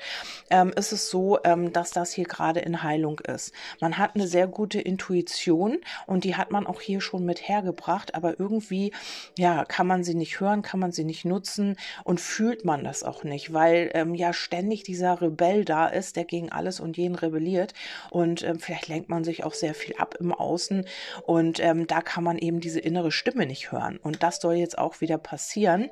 Ähm, 0.50 0.72
ist 0.76 0.92
es 0.92 1.10
so, 1.10 1.38
ähm, 1.44 1.72
dass 1.72 1.90
das 1.90 2.12
hier 2.12 2.24
gerade 2.24 2.60
in 2.60 2.82
Heilung 2.82 3.20
ist. 3.20 3.52
Man 3.80 3.98
hat 3.98 4.14
eine 4.14 4.26
sehr 4.26 4.47
gute 4.50 4.80
Intuition 4.80 5.78
und 6.06 6.24
die 6.24 6.36
hat 6.36 6.50
man 6.50 6.66
auch 6.66 6.80
hier 6.80 7.00
schon 7.00 7.24
mit 7.24 7.48
hergebracht, 7.48 8.14
aber 8.14 8.38
irgendwie, 8.38 8.92
ja, 9.36 9.64
kann 9.64 9.86
man 9.86 10.04
sie 10.04 10.14
nicht 10.14 10.40
hören, 10.40 10.62
kann 10.62 10.80
man 10.80 10.92
sie 10.92 11.04
nicht 11.04 11.24
nutzen 11.24 11.76
und 12.04 12.20
fühlt 12.20 12.64
man 12.64 12.84
das 12.84 13.02
auch 13.02 13.24
nicht, 13.24 13.52
weil 13.52 13.90
ähm, 13.94 14.14
ja 14.14 14.32
ständig 14.32 14.82
dieser 14.82 15.20
Rebell 15.20 15.64
da 15.64 15.86
ist, 15.86 16.16
der 16.16 16.24
gegen 16.24 16.50
alles 16.50 16.80
und 16.80 16.96
jeden 16.96 17.14
rebelliert 17.14 17.74
und 18.10 18.42
ähm, 18.42 18.58
vielleicht 18.58 18.88
lenkt 18.88 19.08
man 19.08 19.24
sich 19.24 19.44
auch 19.44 19.54
sehr 19.54 19.74
viel 19.74 19.96
ab 19.96 20.16
im 20.18 20.32
Außen 20.32 20.86
und 21.26 21.60
ähm, 21.60 21.86
da 21.86 22.00
kann 22.00 22.24
man 22.24 22.38
eben 22.38 22.60
diese 22.60 22.80
innere 22.80 23.12
Stimme 23.12 23.46
nicht 23.46 23.72
hören 23.72 23.98
und 23.98 24.22
das 24.22 24.40
soll 24.40 24.54
jetzt 24.54 24.78
auch 24.78 25.00
wieder 25.00 25.18
passieren. 25.18 25.90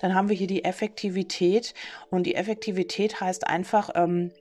Dann 0.00 0.14
haben 0.14 0.28
wir 0.28 0.36
hier 0.36 0.46
die 0.46 0.64
Effektivität 0.64 1.74
und 2.10 2.24
die 2.24 2.34
Effektivität 2.34 3.20
heißt 3.20 3.46
einfach, 3.46 3.90
ähm, 3.94 4.32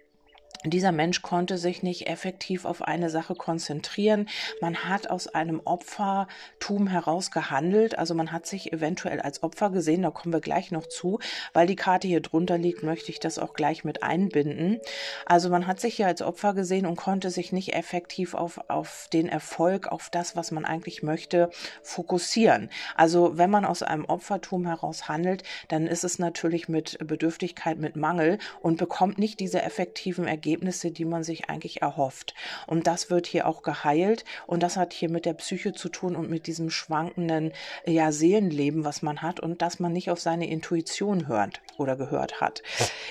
dieser 0.65 0.91
Mensch 0.91 1.21
konnte 1.21 1.57
sich 1.57 1.83
nicht 1.83 2.07
effektiv 2.07 2.65
auf 2.65 2.81
eine 2.81 3.09
Sache 3.09 3.35
konzentrieren. 3.35 4.27
Man 4.61 4.85
hat 4.89 5.09
aus 5.09 5.27
einem 5.27 5.61
Opfertum 5.63 6.87
heraus 6.87 7.31
gehandelt. 7.31 7.97
Also 7.97 8.15
man 8.15 8.31
hat 8.31 8.45
sich 8.45 8.73
eventuell 8.73 9.21
als 9.21 9.43
Opfer 9.43 9.69
gesehen. 9.69 10.01
Da 10.01 10.11
kommen 10.11 10.33
wir 10.33 10.41
gleich 10.41 10.71
noch 10.71 10.87
zu. 10.87 11.19
Weil 11.53 11.67
die 11.67 11.75
Karte 11.75 12.07
hier 12.07 12.21
drunter 12.21 12.57
liegt, 12.57 12.83
möchte 12.83 13.11
ich 13.11 13.19
das 13.19 13.39
auch 13.39 13.53
gleich 13.53 13.83
mit 13.83 14.03
einbinden. 14.03 14.79
Also 15.25 15.49
man 15.49 15.67
hat 15.67 15.79
sich 15.79 15.95
hier 15.95 16.07
als 16.07 16.21
Opfer 16.21 16.53
gesehen 16.53 16.85
und 16.85 16.95
konnte 16.95 17.29
sich 17.29 17.51
nicht 17.51 17.73
effektiv 17.73 18.33
auf, 18.33 18.59
auf 18.67 19.07
den 19.13 19.29
Erfolg, 19.29 19.87
auf 19.87 20.09
das, 20.09 20.35
was 20.35 20.51
man 20.51 20.65
eigentlich 20.65 21.03
möchte, 21.03 21.49
fokussieren. 21.83 22.69
Also 22.95 23.37
wenn 23.37 23.49
man 23.49 23.65
aus 23.65 23.83
einem 23.83 24.05
Opfertum 24.05 24.65
heraus 24.65 25.07
handelt, 25.07 25.43
dann 25.67 25.87
ist 25.87 26.03
es 26.03 26.19
natürlich 26.19 26.67
mit 26.67 26.97
Bedürftigkeit, 27.05 27.77
mit 27.77 27.95
Mangel 27.95 28.39
und 28.61 28.77
bekommt 28.77 29.17
nicht 29.17 29.39
diese 29.39 29.61
effektiven 29.61 30.27
Ergebnisse 30.27 30.46
Ergebnisse, 30.47 30.91
die 30.91 31.03
man 31.03 31.23
sich 31.23 31.49
eigentlich 31.49 31.81
erhofft. 31.81 32.33
Und 32.67 32.87
das 32.87 33.09
wird 33.09 33.27
hier 33.27 33.47
auch 33.47 33.63
geheilt 33.63 34.23
und 34.45 34.63
das 34.63 34.77
hat 34.77 34.93
hier 34.93 35.09
mit 35.09 35.25
der 35.25 35.33
Psyche 35.33 35.73
zu 35.73 35.89
tun 35.89 36.15
und 36.15 36.29
mit 36.29 36.47
diesem 36.47 36.69
schwankenden 36.69 37.51
ja, 37.85 38.13
Seelenleben, 38.13 38.85
was 38.85 39.01
man 39.01 39.21
hat 39.21 39.41
und 39.41 39.61
dass 39.61 39.81
man 39.81 39.91
nicht 39.91 40.09
auf 40.09 40.21
seine 40.21 40.49
Intuition 40.49 41.27
hört 41.27 41.61
oder 41.77 41.97
gehört 41.97 42.39
hat. 42.39 42.63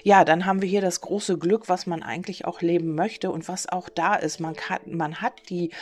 Ja, 0.03 0.25
dann 0.25 0.47
haben 0.47 0.63
wir 0.63 0.69
hier 0.69 0.81
das 0.81 1.03
große 1.03 1.37
Glück, 1.37 1.69
was 1.69 1.85
man 1.85 2.03
eigentlich 2.03 2.47
auch 2.47 2.63
leben 2.63 2.95
möchte 2.95 3.31
und 3.31 3.49
was 3.49 3.69
auch 3.69 3.91
da 3.91 4.15
ist. 4.15 4.41
Man, 4.41 4.57
kann, 4.57 4.81
man 4.87 5.21
hat 5.21 5.35
die, 5.51 5.73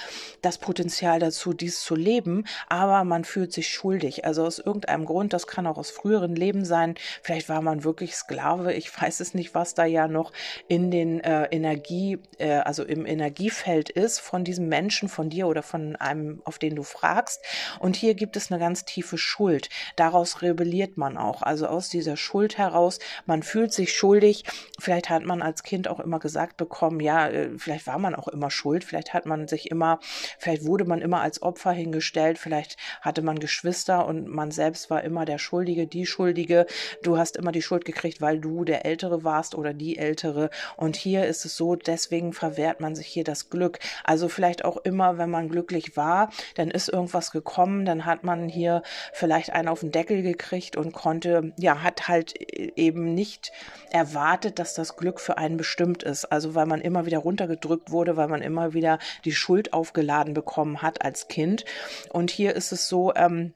das 0.43 0.59
Potenzial 0.59 1.21
dazu, 1.21 1.53
dies 1.53 1.81
zu 1.81 1.95
leben, 1.95 2.47
aber 2.69 3.05
man 3.05 3.25
fühlt 3.25 3.53
sich 3.53 3.69
schuldig. 3.69 4.25
Also 4.25 4.45
aus 4.45 4.59
irgendeinem 4.59 5.05
Grund, 5.05 5.33
das 5.33 5.47
kann 5.47 5.69
auch 5.69 5.79
aus 5.79 5.91
früheren 5.91 6.35
Leben 6.35 6.65
sein. 6.65 6.97
Vielleicht 7.23 7.49
war 7.49 7.63
man 7.63 7.85
wirklich 7.85 8.17
Sklave. 8.17 8.73
Ich 8.73 8.91
weiß 9.01 9.21
es 9.21 9.35
nicht, 9.35 9.55
was 9.55 9.75
da 9.75 9.85
ja 9.85 10.09
noch 10.09 10.33
in 10.67 10.91
den 10.91 11.21
äh, 11.21 11.44
Energie, 11.53 12.19
äh, 12.39 12.59
also 12.59 12.85
im 12.85 13.07
Energiefeld 13.07 13.91
ist 13.91 14.21
von 14.21 14.45
diesem 14.45 14.69
Menschen, 14.69 15.09
von 15.09 15.31
dir 15.31 15.47
oder 15.47 15.63
von 15.63 15.97
einem, 15.97 16.41
auf 16.45 16.59
den 16.59 16.77
du 16.77 16.83
fragst. 16.83 17.43
Und 17.81 17.97
hier 17.97 18.15
gibt 18.15 18.37
es 18.37 18.51
eine 18.51 18.61
ganz 18.61 18.85
tiefe 18.85 19.19
Schuld. 19.19 19.69
Daraus 19.97 20.43
rebelliert 20.43 20.97
man 20.97 21.17
auch. 21.17 21.43
Also 21.43 21.67
aus 21.67 21.89
dieser 21.89 22.17
Schuld 22.17 22.59
heraus, 22.59 22.99
man 23.27 23.43
fühlt 23.43 23.73
sich 23.73 23.93
schuldig. 23.93 24.45
Vielleicht 24.79 25.11
hat 25.11 25.25
man 25.25 25.43
als 25.43 25.63
Kind 25.63 25.89
auch 25.89 26.01
immer 26.01 26.19
gesagt 26.19 26.57
bekommen, 26.57 27.01
ja, 27.01 27.29
äh, 27.29 27.51
vielleicht 27.59 27.87
war 27.87 27.99
man 27.99 28.15
auch 28.15 28.29
immer 28.29 28.51
schuld. 28.51 28.85
Vielleicht 28.85 29.15
hat 29.15 29.27
man 29.27 29.49
sich 29.49 29.71
immer, 29.71 29.99
vielleicht 30.39 30.65
wurde 30.65 30.85
man 30.85 31.01
immer 31.01 31.21
als 31.21 31.43
Opfer 31.43 31.73
hingestellt. 31.73 32.39
Vielleicht 32.39 32.77
hatte 33.01 33.23
man 33.23 33.39
Geschwister 33.39 34.07
und 34.07 34.29
man 34.29 34.51
selbst 34.51 34.91
war 34.91 35.03
immer 35.03 35.25
der 35.25 35.39
Schuldige, 35.39 35.87
die 35.87 36.07
Schuldige. 36.07 36.67
Du 37.03 37.19
hast 37.19 37.37
immer 37.37 37.53
die 37.53 37.63
Schuld 37.63 37.85
gekriegt, 37.85 38.21
weil 38.21 38.39
du 38.41 38.65
der 38.65 38.85
Ältere 38.85 39.25
warst 39.25 39.55
oder 39.55 39.75
die 39.75 39.99
Ältere. 39.99 40.51
Und 40.77 40.97
hier 40.97 41.27
ist 41.27 41.34
ist 41.35 41.45
es 41.45 41.57
so, 41.57 41.75
deswegen 41.75 42.33
verwehrt 42.33 42.81
man 42.81 42.95
sich 42.95 43.09
hier 43.09 43.25
das 43.25 43.51
Glück. 43.51 43.81
Also 44.05 44.29
vielleicht 44.29 44.65
auch 44.65 44.77
immer, 44.77 45.19
wenn 45.19 45.31
man 45.31 45.49
glücklich 45.49 45.97
war, 45.97 46.31
dann 46.55 46.71
ist 46.71 46.89
irgendwas 46.89 47.33
gekommen, 47.33 47.85
dann 47.85 48.05
hat 48.05 48.23
man 48.23 48.49
hier 48.49 48.83
vielleicht 49.13 49.51
einen 49.51 49.69
auf 49.69 49.81
den 49.81 49.91
Deckel 49.91 50.23
gekriegt 50.23 50.77
und 50.77 50.93
konnte, 50.93 51.53
ja, 51.59 51.83
hat 51.83 52.07
halt 52.07 52.35
eben 52.35 53.15
nicht 53.15 53.51
erwartet, 53.91 54.61
dass 54.61 54.75
das 54.75 54.97
Glück 54.97 55.19
für 55.19 55.37
einen 55.39 55.57
bestimmt 55.57 56.05
ist. 56.05 56.27
Also 56.27 56.55
weil 56.55 56.67
man 56.67 56.81
immer 56.81 57.05
wieder 57.05 57.19
runtergedrückt 57.19 57.91
wurde, 57.91 58.17
weil 58.17 58.29
man 58.29 58.41
immer 58.41 58.73
wieder 58.73 59.01
die 59.25 59.33
Schuld 59.33 59.73
aufgeladen 59.73 60.35
bekommen 60.35 60.83
hat 60.83 61.03
als 61.05 61.27
Kind. 61.27 61.65
Und 62.11 62.31
hier 62.31 62.55
ist 62.55 62.71
es 62.71 62.89
so, 62.89 63.13
ähm, 63.17 63.55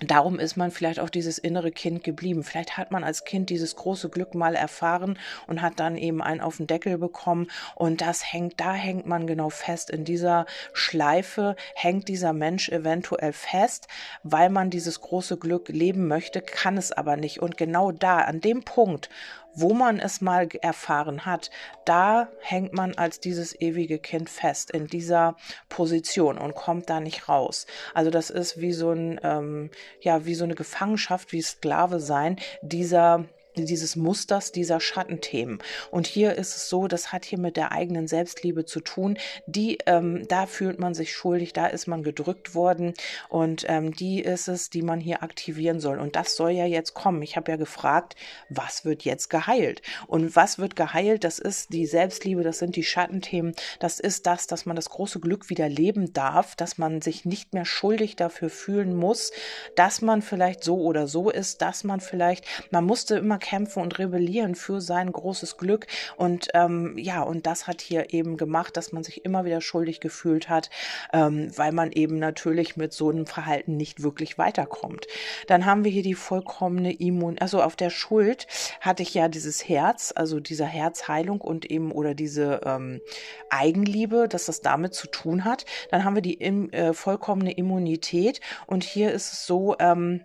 Darum 0.00 0.38
ist 0.38 0.56
man 0.56 0.70
vielleicht 0.70 1.00
auch 1.00 1.08
dieses 1.08 1.38
innere 1.38 1.72
Kind 1.72 2.04
geblieben. 2.04 2.44
Vielleicht 2.44 2.76
hat 2.76 2.90
man 2.90 3.02
als 3.02 3.24
Kind 3.24 3.48
dieses 3.48 3.76
große 3.76 4.10
Glück 4.10 4.34
mal 4.34 4.54
erfahren 4.54 5.18
und 5.46 5.62
hat 5.62 5.80
dann 5.80 5.96
eben 5.96 6.20
einen 6.20 6.42
auf 6.42 6.58
den 6.58 6.66
Deckel 6.66 6.98
bekommen. 6.98 7.50
Und 7.74 8.02
das 8.02 8.30
hängt, 8.30 8.60
da 8.60 8.74
hängt 8.74 9.06
man 9.06 9.26
genau 9.26 9.48
fest. 9.48 9.88
In 9.88 10.04
dieser 10.04 10.44
Schleife 10.74 11.56
hängt 11.74 12.08
dieser 12.08 12.34
Mensch 12.34 12.68
eventuell 12.68 13.32
fest, 13.32 13.88
weil 14.22 14.50
man 14.50 14.68
dieses 14.68 15.00
große 15.00 15.38
Glück 15.38 15.68
leben 15.70 16.08
möchte, 16.08 16.42
kann 16.42 16.76
es 16.76 16.92
aber 16.92 17.16
nicht. 17.16 17.40
Und 17.40 17.56
genau 17.56 17.90
da, 17.90 18.18
an 18.18 18.42
dem 18.42 18.64
Punkt, 18.64 19.08
wo 19.56 19.74
man 19.74 19.98
es 19.98 20.20
mal 20.20 20.48
erfahren 20.60 21.26
hat, 21.26 21.50
da 21.84 22.28
hängt 22.40 22.72
man 22.72 22.94
als 22.94 23.20
dieses 23.20 23.58
ewige 23.60 23.98
Kind 23.98 24.30
fest 24.30 24.70
in 24.70 24.86
dieser 24.86 25.36
Position 25.68 26.38
und 26.38 26.54
kommt 26.54 26.88
da 26.90 27.00
nicht 27.00 27.28
raus. 27.28 27.66
Also 27.94 28.10
das 28.10 28.30
ist 28.30 28.60
wie 28.60 28.72
so 28.72 28.92
ein, 28.92 29.20
ähm, 29.22 29.70
ja, 30.00 30.26
wie 30.26 30.34
so 30.34 30.44
eine 30.44 30.54
Gefangenschaft, 30.54 31.32
wie 31.32 31.42
Sklave 31.42 32.00
sein 32.00 32.36
dieser 32.62 33.24
dieses 33.64 33.96
Musters 33.96 34.52
dieser 34.52 34.80
Schattenthemen. 34.80 35.58
Und 35.90 36.06
hier 36.06 36.34
ist 36.34 36.56
es 36.56 36.68
so, 36.68 36.88
das 36.88 37.12
hat 37.12 37.24
hier 37.24 37.38
mit 37.38 37.56
der 37.56 37.72
eigenen 37.72 38.08
Selbstliebe 38.08 38.64
zu 38.64 38.80
tun. 38.80 39.18
Die, 39.46 39.78
ähm, 39.86 40.26
da 40.28 40.46
fühlt 40.46 40.78
man 40.78 40.94
sich 40.94 41.14
schuldig, 41.14 41.52
da 41.52 41.66
ist 41.66 41.86
man 41.86 42.02
gedrückt 42.02 42.54
worden 42.54 42.94
und 43.28 43.64
ähm, 43.68 43.94
die 43.94 44.20
ist 44.20 44.48
es, 44.48 44.70
die 44.70 44.82
man 44.82 45.00
hier 45.00 45.22
aktivieren 45.22 45.80
soll. 45.80 45.98
Und 45.98 46.16
das 46.16 46.36
soll 46.36 46.50
ja 46.50 46.66
jetzt 46.66 46.94
kommen. 46.94 47.22
Ich 47.22 47.36
habe 47.36 47.50
ja 47.50 47.56
gefragt, 47.56 48.16
was 48.48 48.84
wird 48.84 49.04
jetzt 49.04 49.30
geheilt? 49.30 49.82
Und 50.06 50.36
was 50.36 50.58
wird 50.58 50.76
geheilt? 50.76 51.24
Das 51.24 51.38
ist 51.38 51.72
die 51.72 51.86
Selbstliebe, 51.86 52.42
das 52.42 52.58
sind 52.58 52.76
die 52.76 52.84
Schattenthemen, 52.84 53.54
das 53.80 54.00
ist 54.00 54.26
das, 54.26 54.46
dass 54.46 54.66
man 54.66 54.76
das 54.76 54.90
große 54.90 55.20
Glück 55.20 55.50
wieder 55.50 55.68
leben 55.68 56.12
darf, 56.12 56.56
dass 56.56 56.78
man 56.78 57.00
sich 57.00 57.24
nicht 57.24 57.54
mehr 57.54 57.64
schuldig 57.64 58.16
dafür 58.16 58.50
fühlen 58.50 58.94
muss, 58.94 59.32
dass 59.76 60.02
man 60.02 60.22
vielleicht 60.22 60.64
so 60.64 60.80
oder 60.80 61.06
so 61.06 61.30
ist, 61.30 61.62
dass 61.62 61.84
man 61.84 62.00
vielleicht, 62.00 62.44
man 62.70 62.84
musste 62.84 63.16
immer 63.16 63.38
kämpfen 63.46 63.80
und 63.80 64.00
rebellieren 64.00 64.56
für 64.56 64.80
sein 64.80 65.12
großes 65.12 65.56
Glück. 65.56 65.86
Und 66.16 66.48
ähm, 66.54 66.98
ja, 66.98 67.22
und 67.22 67.46
das 67.46 67.68
hat 67.68 67.80
hier 67.80 68.12
eben 68.12 68.36
gemacht, 68.36 68.76
dass 68.76 68.90
man 68.90 69.04
sich 69.04 69.24
immer 69.24 69.44
wieder 69.44 69.60
schuldig 69.60 70.00
gefühlt 70.00 70.48
hat, 70.48 70.68
ähm, 71.12 71.56
weil 71.56 71.70
man 71.70 71.92
eben 71.92 72.18
natürlich 72.18 72.76
mit 72.76 72.92
so 72.92 73.08
einem 73.08 73.24
Verhalten 73.24 73.76
nicht 73.76 74.02
wirklich 74.02 74.36
weiterkommt. 74.36 75.06
Dann 75.46 75.64
haben 75.64 75.84
wir 75.84 75.92
hier 75.92 76.02
die 76.02 76.14
vollkommene 76.14 76.92
Immun, 76.92 77.38
also 77.38 77.62
auf 77.62 77.76
der 77.76 77.90
Schuld 77.90 78.48
hatte 78.80 79.04
ich 79.04 79.14
ja 79.14 79.28
dieses 79.28 79.68
Herz, 79.68 80.12
also 80.16 80.40
dieser 80.40 80.66
Herzheilung 80.66 81.40
und 81.40 81.70
eben 81.70 81.92
oder 81.92 82.14
diese 82.14 82.62
ähm, 82.64 83.00
Eigenliebe, 83.48 84.26
dass 84.26 84.46
das 84.46 84.60
damit 84.60 84.92
zu 84.92 85.06
tun 85.06 85.44
hat. 85.44 85.66
Dann 85.92 86.02
haben 86.02 86.16
wir 86.16 86.22
die 86.22 86.34
im, 86.34 86.72
äh, 86.72 86.92
vollkommene 86.92 87.52
Immunität 87.52 88.40
und 88.66 88.82
hier 88.82 89.12
ist 89.12 89.32
es 89.32 89.46
so, 89.46 89.76
ähm, 89.78 90.22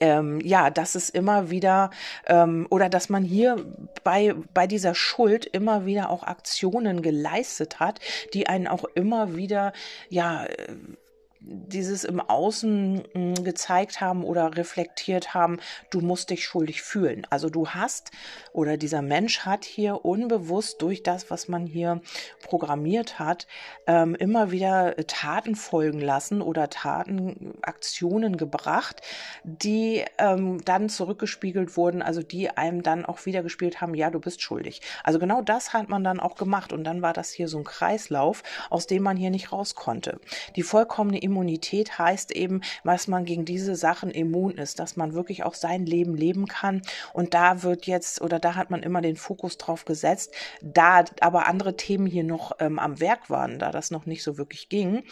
ähm, 0.00 0.40
ja, 0.40 0.70
dass 0.70 0.94
es 0.94 1.10
immer 1.10 1.50
wieder 1.50 1.90
ähm, 2.26 2.66
oder 2.70 2.88
dass 2.88 3.08
man 3.08 3.24
hier 3.24 3.64
bei, 4.04 4.34
bei 4.54 4.66
dieser 4.66 4.94
Schuld 4.94 5.46
immer 5.46 5.86
wieder 5.86 6.10
auch 6.10 6.22
Aktionen 6.22 7.02
geleistet 7.02 7.80
hat, 7.80 8.00
die 8.34 8.46
einen 8.46 8.66
auch 8.66 8.84
immer 8.94 9.36
wieder, 9.36 9.72
ja, 10.08 10.46
dieses 11.40 12.04
im 12.04 12.20
Außen 12.20 13.02
hm, 13.12 13.44
gezeigt 13.44 14.00
haben 14.00 14.24
oder 14.24 14.56
reflektiert 14.56 15.34
haben, 15.34 15.58
du 15.90 16.00
musst 16.00 16.30
dich 16.30 16.44
schuldig 16.44 16.82
fühlen. 16.82 17.26
Also 17.30 17.48
du 17.48 17.68
hast 17.68 18.10
oder 18.52 18.76
dieser 18.76 19.02
Mensch 19.02 19.40
hat 19.40 19.64
hier 19.64 20.04
unbewusst 20.04 20.82
durch 20.82 21.02
das, 21.02 21.30
was 21.30 21.48
man 21.48 21.66
hier 21.66 22.00
programmiert 22.42 23.18
hat, 23.18 23.46
ähm, 23.86 24.14
immer 24.16 24.50
wieder 24.50 24.96
Taten 25.06 25.54
folgen 25.54 26.00
lassen 26.00 26.42
oder 26.42 26.70
Taten, 26.70 27.54
Aktionen 27.62 28.36
gebracht, 28.36 29.02
die 29.44 30.04
ähm, 30.18 30.64
dann 30.64 30.88
zurückgespiegelt 30.88 31.76
wurden, 31.76 32.02
also 32.02 32.22
die 32.22 32.50
einem 32.50 32.82
dann 32.82 33.04
auch 33.04 33.26
wieder 33.26 33.42
gespielt 33.42 33.80
haben, 33.80 33.94
ja, 33.94 34.10
du 34.10 34.18
bist 34.18 34.42
schuldig. 34.42 34.80
Also 35.04 35.18
genau 35.18 35.42
das 35.42 35.72
hat 35.72 35.88
man 35.88 36.02
dann 36.02 36.20
auch 36.20 36.34
gemacht 36.34 36.72
und 36.72 36.84
dann 36.84 37.02
war 37.02 37.12
das 37.12 37.30
hier 37.30 37.48
so 37.48 37.58
ein 37.58 37.64
Kreislauf, 37.64 38.42
aus 38.70 38.86
dem 38.86 39.02
man 39.02 39.16
hier 39.16 39.30
nicht 39.30 39.52
raus 39.52 39.74
konnte. 39.74 40.20
Die 40.56 40.62
vollkommene 40.62 41.27
Immunität 41.28 41.98
heißt 41.98 42.32
eben, 42.32 42.62
dass 42.84 43.06
man 43.06 43.24
gegen 43.24 43.44
diese 43.44 43.76
Sachen 43.76 44.10
immun 44.10 44.52
ist, 44.52 44.78
dass 44.78 44.96
man 44.96 45.14
wirklich 45.14 45.44
auch 45.44 45.54
sein 45.54 45.86
Leben 45.86 46.16
leben 46.16 46.46
kann. 46.46 46.82
Und 47.12 47.34
da 47.34 47.62
wird 47.62 47.86
jetzt 47.86 48.20
oder 48.20 48.40
da 48.40 48.54
hat 48.54 48.70
man 48.70 48.82
immer 48.82 49.00
den 49.02 49.16
Fokus 49.16 49.58
drauf 49.58 49.84
gesetzt. 49.84 50.32
Da 50.62 51.04
aber 51.20 51.46
andere 51.46 51.76
Themen 51.76 52.06
hier 52.06 52.24
noch 52.24 52.52
ähm, 52.60 52.78
am 52.78 52.98
Werk 52.98 53.30
waren, 53.30 53.58
da 53.58 53.70
das 53.70 53.90
noch 53.90 54.06
nicht 54.06 54.22
so 54.22 54.38
wirklich 54.38 54.68
ging, 54.68 55.04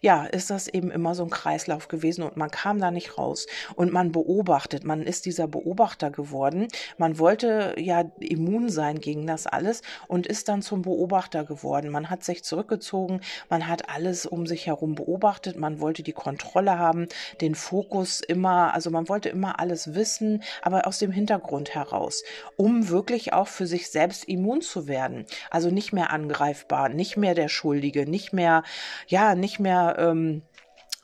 ja, 0.00 0.24
ist 0.24 0.50
das 0.50 0.68
eben 0.68 0.90
immer 0.90 1.14
so 1.14 1.24
ein 1.24 1.30
Kreislauf 1.30 1.88
gewesen 1.88 2.22
und 2.22 2.36
man 2.36 2.50
kam 2.50 2.78
da 2.78 2.90
nicht 2.90 3.18
raus. 3.18 3.46
Und 3.74 3.92
man 3.92 4.12
beobachtet, 4.12 4.84
man 4.84 5.02
ist 5.02 5.26
dieser 5.26 5.48
Beobachter 5.48 6.10
geworden. 6.10 6.68
Man 6.98 7.18
wollte 7.18 7.74
ja 7.78 8.04
immun 8.20 8.68
sein 8.68 9.00
gegen 9.00 9.26
das 9.26 9.46
alles 9.46 9.82
und 10.08 10.26
ist 10.26 10.48
dann 10.48 10.62
zum 10.62 10.82
Beobachter 10.82 11.44
geworden. 11.44 11.90
Man 11.90 12.10
hat 12.10 12.24
sich 12.24 12.44
zurückgezogen, 12.44 13.20
man 13.50 13.68
hat 13.68 13.88
alles 13.88 14.24
um 14.24 14.46
sich 14.46 14.66
herum 14.66 14.94
beobachtet, 14.94 15.58
man 15.64 15.80
wollte 15.80 16.02
die 16.02 16.12
Kontrolle 16.12 16.78
haben, 16.78 17.08
den 17.40 17.54
Fokus 17.54 18.20
immer, 18.20 18.74
also 18.74 18.90
man 18.90 19.08
wollte 19.08 19.30
immer 19.30 19.58
alles 19.60 19.94
wissen, 19.94 20.42
aber 20.60 20.86
aus 20.86 20.98
dem 20.98 21.10
Hintergrund 21.10 21.74
heraus, 21.74 22.22
um 22.56 22.90
wirklich 22.90 23.32
auch 23.32 23.48
für 23.48 23.66
sich 23.66 23.90
selbst 23.90 24.24
immun 24.28 24.60
zu 24.60 24.88
werden. 24.88 25.24
Also 25.50 25.70
nicht 25.70 25.94
mehr 25.94 26.10
angreifbar, 26.10 26.90
nicht 26.90 27.16
mehr 27.16 27.34
der 27.34 27.48
Schuldige, 27.48 28.04
nicht 28.06 28.34
mehr, 28.34 28.62
ja, 29.06 29.34
nicht 29.34 29.58
mehr, 29.58 29.96
ähm, 29.98 30.42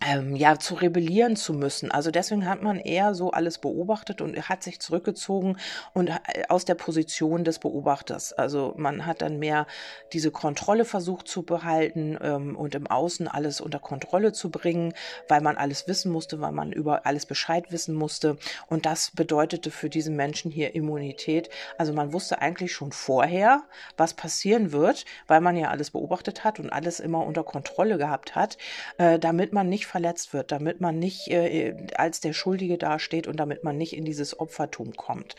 ähm, 0.06 0.34
ja, 0.34 0.58
zu 0.58 0.74
rebellieren 0.74 1.36
zu 1.36 1.52
müssen. 1.52 1.90
Also 1.90 2.10
deswegen 2.10 2.48
hat 2.48 2.62
man 2.62 2.78
eher 2.78 3.14
so 3.14 3.32
alles 3.32 3.58
beobachtet 3.58 4.22
und 4.22 4.48
hat 4.48 4.62
sich 4.62 4.80
zurückgezogen 4.80 5.58
und 5.92 6.08
äh, 6.08 6.44
aus 6.48 6.64
der 6.64 6.74
Position 6.74 7.44
des 7.44 7.58
Beobachters. 7.58 8.32
Also 8.32 8.74
man 8.76 9.04
hat 9.04 9.20
dann 9.20 9.38
mehr 9.38 9.66
diese 10.12 10.30
Kontrolle 10.30 10.86
versucht 10.86 11.28
zu 11.28 11.42
behalten 11.42 12.16
ähm, 12.22 12.56
und 12.56 12.74
im 12.74 12.86
Außen 12.86 13.28
alles 13.28 13.60
unter 13.60 13.78
Kontrolle 13.78 14.32
zu 14.32 14.50
bringen, 14.50 14.94
weil 15.28 15.42
man 15.42 15.58
alles 15.58 15.86
wissen 15.86 16.10
musste, 16.10 16.40
weil 16.40 16.52
man 16.52 16.72
über 16.72 17.04
alles 17.04 17.26
Bescheid 17.26 17.70
wissen 17.70 17.94
musste. 17.94 18.38
Und 18.68 18.86
das 18.86 19.10
bedeutete 19.10 19.70
für 19.70 19.90
diesen 19.90 20.16
Menschen 20.16 20.50
hier 20.50 20.74
Immunität. 20.74 21.50
Also 21.76 21.92
man 21.92 22.14
wusste 22.14 22.40
eigentlich 22.40 22.72
schon 22.72 22.92
vorher, 22.92 23.64
was 23.98 24.14
passieren 24.14 24.72
wird, 24.72 25.04
weil 25.26 25.42
man 25.42 25.56
ja 25.56 25.68
alles 25.68 25.90
beobachtet 25.90 26.42
hat 26.42 26.58
und 26.58 26.70
alles 26.70 27.00
immer 27.00 27.26
unter 27.26 27.44
Kontrolle 27.44 27.98
gehabt 27.98 28.34
hat, 28.34 28.56
äh, 28.96 29.18
damit 29.18 29.52
man 29.52 29.68
nicht 29.68 29.89
verletzt 29.90 30.32
wird, 30.32 30.52
damit 30.52 30.80
man 30.80 30.98
nicht 30.98 31.28
äh, 31.28 31.74
als 31.96 32.20
der 32.20 32.32
Schuldige 32.32 32.78
dasteht 32.78 33.26
und 33.26 33.38
damit 33.38 33.64
man 33.64 33.76
nicht 33.76 33.96
in 33.96 34.04
dieses 34.04 34.38
Opfertum 34.38 34.94
kommt. 34.96 35.34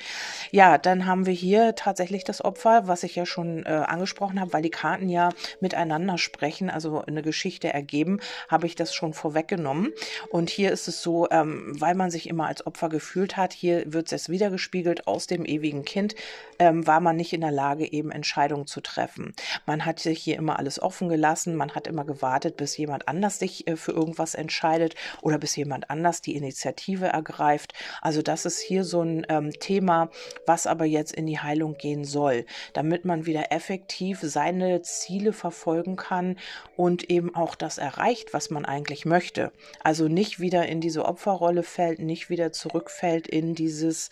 Ja, 0.52 0.78
dann 0.78 1.06
haben 1.06 1.26
wir 1.26 1.34
hier 1.34 1.76
tatsächlich 1.76 2.24
das 2.24 2.44
Opfer, 2.44 2.88
was 2.88 3.04
ich 3.04 3.16
ja 3.16 3.26
schon 3.26 3.66
äh, 3.66 3.70
angesprochen 3.70 4.40
habe, 4.40 4.54
weil 4.54 4.62
die 4.62 4.70
Karten 4.70 5.10
ja 5.10 5.30
miteinander 5.60 6.18
sprechen, 6.18 6.70
also 6.70 7.02
eine 7.02 7.22
Geschichte 7.22 7.74
ergeben, 7.74 8.20
habe 8.50 8.68
ich 8.68 8.76
das 8.76 8.94
schon 8.94 9.14
vorweggenommen. 9.14 9.94
Und 10.30 10.50
hier 10.50 10.72
ist 10.72 10.88
es 10.88 11.02
so, 11.02 11.30
ähm, 11.32 11.74
weil 11.80 11.96
man 11.96 12.12
sich 12.12 12.28
immer 12.28 12.48
als 12.48 12.66
Opfer 12.66 12.90
gefühlt 12.90 13.38
hat, 13.38 13.54
hier 13.54 13.84
wird 13.94 14.12
es 14.12 14.30
wiedergespiegelt 14.30 15.08
aus 15.08 15.28
dem 15.28 15.46
ewigen 15.46 15.86
Kind, 15.86 16.16
ähm, 16.60 16.86
war 16.86 17.00
man 17.00 17.16
nicht 17.16 17.34
in 17.34 17.42
der 17.42 17.52
Lage, 17.52 17.92
eben 17.92 18.12
Entscheidungen 18.12 18.68
zu 18.68 18.82
treffen. 18.82 19.34
Man 19.66 19.86
hat 19.86 20.00
sich 20.00 20.20
hier 20.22 20.38
immer 20.38 20.60
alles 20.60 20.82
offen 20.82 21.10
gelassen, 21.10 21.56
man 21.56 21.74
hat 21.74 21.88
immer 21.88 22.06
gewartet, 22.06 22.58
bis 22.58 22.78
jemand 22.78 23.08
anders 23.08 23.40
sich 23.40 23.68
äh, 23.68 23.78
für 23.78 23.92
irgendwas 23.92 24.36
entscheidet 24.42 24.96
oder 25.22 25.38
bis 25.38 25.56
jemand 25.56 25.90
anders 25.90 26.22
die 26.22 26.36
Initiative 26.36 27.06
ergreift. 27.06 27.74
Also 28.02 28.22
das 28.22 28.46
ist 28.46 28.60
hier 28.60 28.84
so 28.84 29.02
ein 29.02 29.26
ähm, 29.30 29.52
Thema, 29.52 30.10
was 30.46 30.68
aber 30.68 30.86
jetzt 30.86 31.14
in 31.14 31.26
die 31.26 31.40
Heilung 31.40 31.78
gehen 31.78 32.04
soll, 32.04 32.46
damit 32.74 33.06
man 33.06 33.26
wieder 33.26 33.52
effektiv 33.52 34.20
seine 34.22 34.82
Ziele 34.82 35.32
verfolgen 35.32 35.96
kann 35.96 36.38
und 36.76 37.10
eben 37.10 37.34
auch 37.36 37.56
das 37.56 37.78
erreicht, 37.78 38.34
was 38.34 38.50
man 38.50 38.66
eigentlich 38.66 39.06
möchte. 39.06 39.52
Also 39.84 40.08
nicht 40.08 40.40
wieder 40.40 40.68
in 40.68 40.82
diese 40.82 41.06
Opferrolle 41.06 41.64
fällt, 41.64 42.00
nicht 42.00 42.30
wieder 42.30 42.52
zurückfällt 42.52 43.28
in 43.28 43.56
dieses 43.56 44.10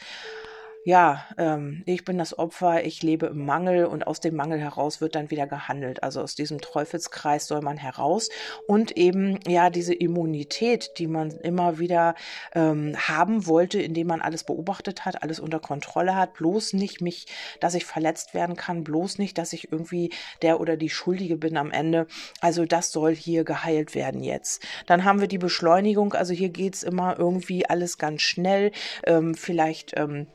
ja, 0.90 1.24
ähm, 1.38 1.84
ich 1.86 2.04
bin 2.04 2.18
das 2.18 2.40
Opfer, 2.40 2.84
ich 2.84 3.04
lebe 3.04 3.28
im 3.28 3.46
Mangel 3.46 3.86
und 3.86 4.08
aus 4.08 4.22
dem 4.22 4.36
Mangel 4.36 4.60
heraus 4.60 5.02
wird 5.02 5.14
dann 5.14 5.30
wieder 5.30 5.46
gehandelt. 5.46 6.02
Also 6.02 6.20
aus 6.20 6.34
diesem 6.34 6.62
Teufelskreis 6.62 7.46
soll 7.46 7.62
man 7.62 7.78
heraus 7.78 8.30
und 8.68 8.98
eben 8.98 9.40
ja 9.48 9.70
diese 9.70 9.94
Immunität, 9.94 10.98
die 10.98 11.06
man 11.06 11.30
immer 11.30 11.78
wieder 11.78 12.16
ähm, 12.56 12.96
haben 12.98 13.46
wollte, 13.46 13.80
indem 13.80 14.08
man 14.08 14.20
alles 14.20 14.44
beobachtet 14.44 15.06
hat, 15.06 15.22
alles 15.22 15.40
unter 15.40 15.60
Kontrolle 15.60 16.16
hat, 16.16 16.34
bloß 16.34 16.74
nicht 16.74 17.02
mich, 17.02 17.28
dass 17.60 17.76
ich 17.76 17.86
verletzt 17.86 18.34
werden 18.34 18.56
kann, 18.56 18.84
bloß 18.84 19.20
nicht, 19.20 19.38
dass 19.38 19.54
ich 19.54 19.72
irgendwie 19.72 20.10
der 20.42 20.60
oder 20.60 20.76
die 20.76 20.90
Schuldige 20.90 21.38
bin 21.38 21.56
am 21.56 21.70
Ende. 21.70 22.08
Also 22.42 22.66
das 22.66 22.92
soll 22.92 23.14
hier 23.14 23.44
geheilt 23.44 23.94
werden 23.94 24.24
jetzt. 24.24 24.66
Dann 24.88 25.04
haben 25.04 25.22
wir 25.22 25.28
die 25.28 25.38
Beschleunigung, 25.38 26.16
also 26.16 26.34
hier 26.34 26.50
geht's 26.50 26.82
immer 26.82 27.20
irgendwie 27.20 27.70
alles 27.70 28.00
ganz 28.00 28.24
schnell, 28.24 28.72
ähm, 29.06 29.36
vielleicht 29.36 29.94
ähm, 29.96 30.26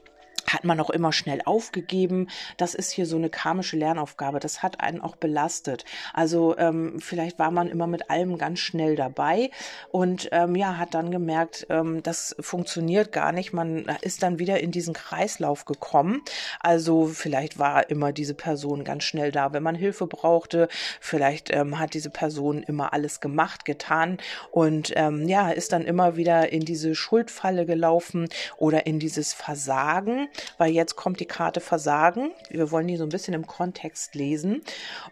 hat 0.55 0.65
man 0.65 0.81
auch 0.81 0.91
immer 0.91 1.13
schnell 1.13 1.41
aufgegeben. 1.45 2.29
Das 2.57 2.75
ist 2.75 2.91
hier 2.91 3.07
so 3.07 3.17
eine 3.17 3.31
karmische 3.31 3.77
Lernaufgabe. 3.77 4.41
Das 4.41 4.63
hat 4.63 4.81
einen 4.81 5.01
auch 5.01 5.17
belastet. 5.17 5.85
Also 6.13 6.57
ähm, 6.59 7.01
vielleicht 7.01 7.39
war 7.39 7.51
man 7.51 7.69
immer 7.69 7.87
mit 7.87 8.11
allem 8.11 8.39
ganz 8.39 8.61
schnell 8.61 8.97
dabei 8.97 9.51
und 9.91 10.29
ähm, 10.33 10.55
ja, 10.55 10.79
hat 10.79 10.95
dann 10.95 11.11
gemerkt, 11.11 11.67
ähm, 11.71 12.03
das 12.03 12.37
funktioniert 12.41 13.13
gar 13.13 13.33
nicht. 13.33 13.53
Man 13.53 13.87
ist 14.01 14.23
dann 14.23 14.39
wieder 14.39 14.61
in 14.61 14.71
diesen 14.71 14.95
Kreislauf 14.95 15.65
gekommen. 15.65 16.23
Also 16.61 17.07
vielleicht 17.07 17.59
war 17.59 17.91
immer 17.91 18.13
diese 18.13 18.35
Person 18.35 18.85
ganz 18.85 19.05
schnell 19.05 19.33
da, 19.33 19.53
wenn 19.53 19.63
man 19.63 19.75
Hilfe 19.75 20.07
brauchte. 20.07 20.69
Vielleicht 21.01 21.53
ähm, 21.53 21.79
hat 21.79 21.95
diese 21.95 22.11
Person 22.11 22.63
immer 22.63 22.93
alles 22.93 23.21
gemacht, 23.21 23.65
getan 23.65 24.19
und 24.51 24.93
ähm, 24.97 25.29
ja, 25.29 25.51
ist 25.51 25.73
dann 25.73 25.83
immer 25.83 26.17
wieder 26.17 26.53
in 26.53 26.65
diese 26.65 26.95
Schuldfalle 26.95 27.67
gelaufen 27.67 28.29
oder 28.57 28.87
in 28.87 28.99
dieses 28.99 29.33
Versagen 29.33 30.29
weil 30.59 30.73
jetzt 30.73 30.97
kommt 30.97 31.21
die 31.21 31.27
Karte 31.27 31.61
Versagen. 31.61 32.31
Wir 32.51 32.71
wollen 32.71 32.87
die 32.87 32.97
so 32.97 33.05
ein 33.05 33.11
bisschen 33.11 33.35
im 33.35 33.47
Kontext 33.47 34.15
lesen. 34.15 34.63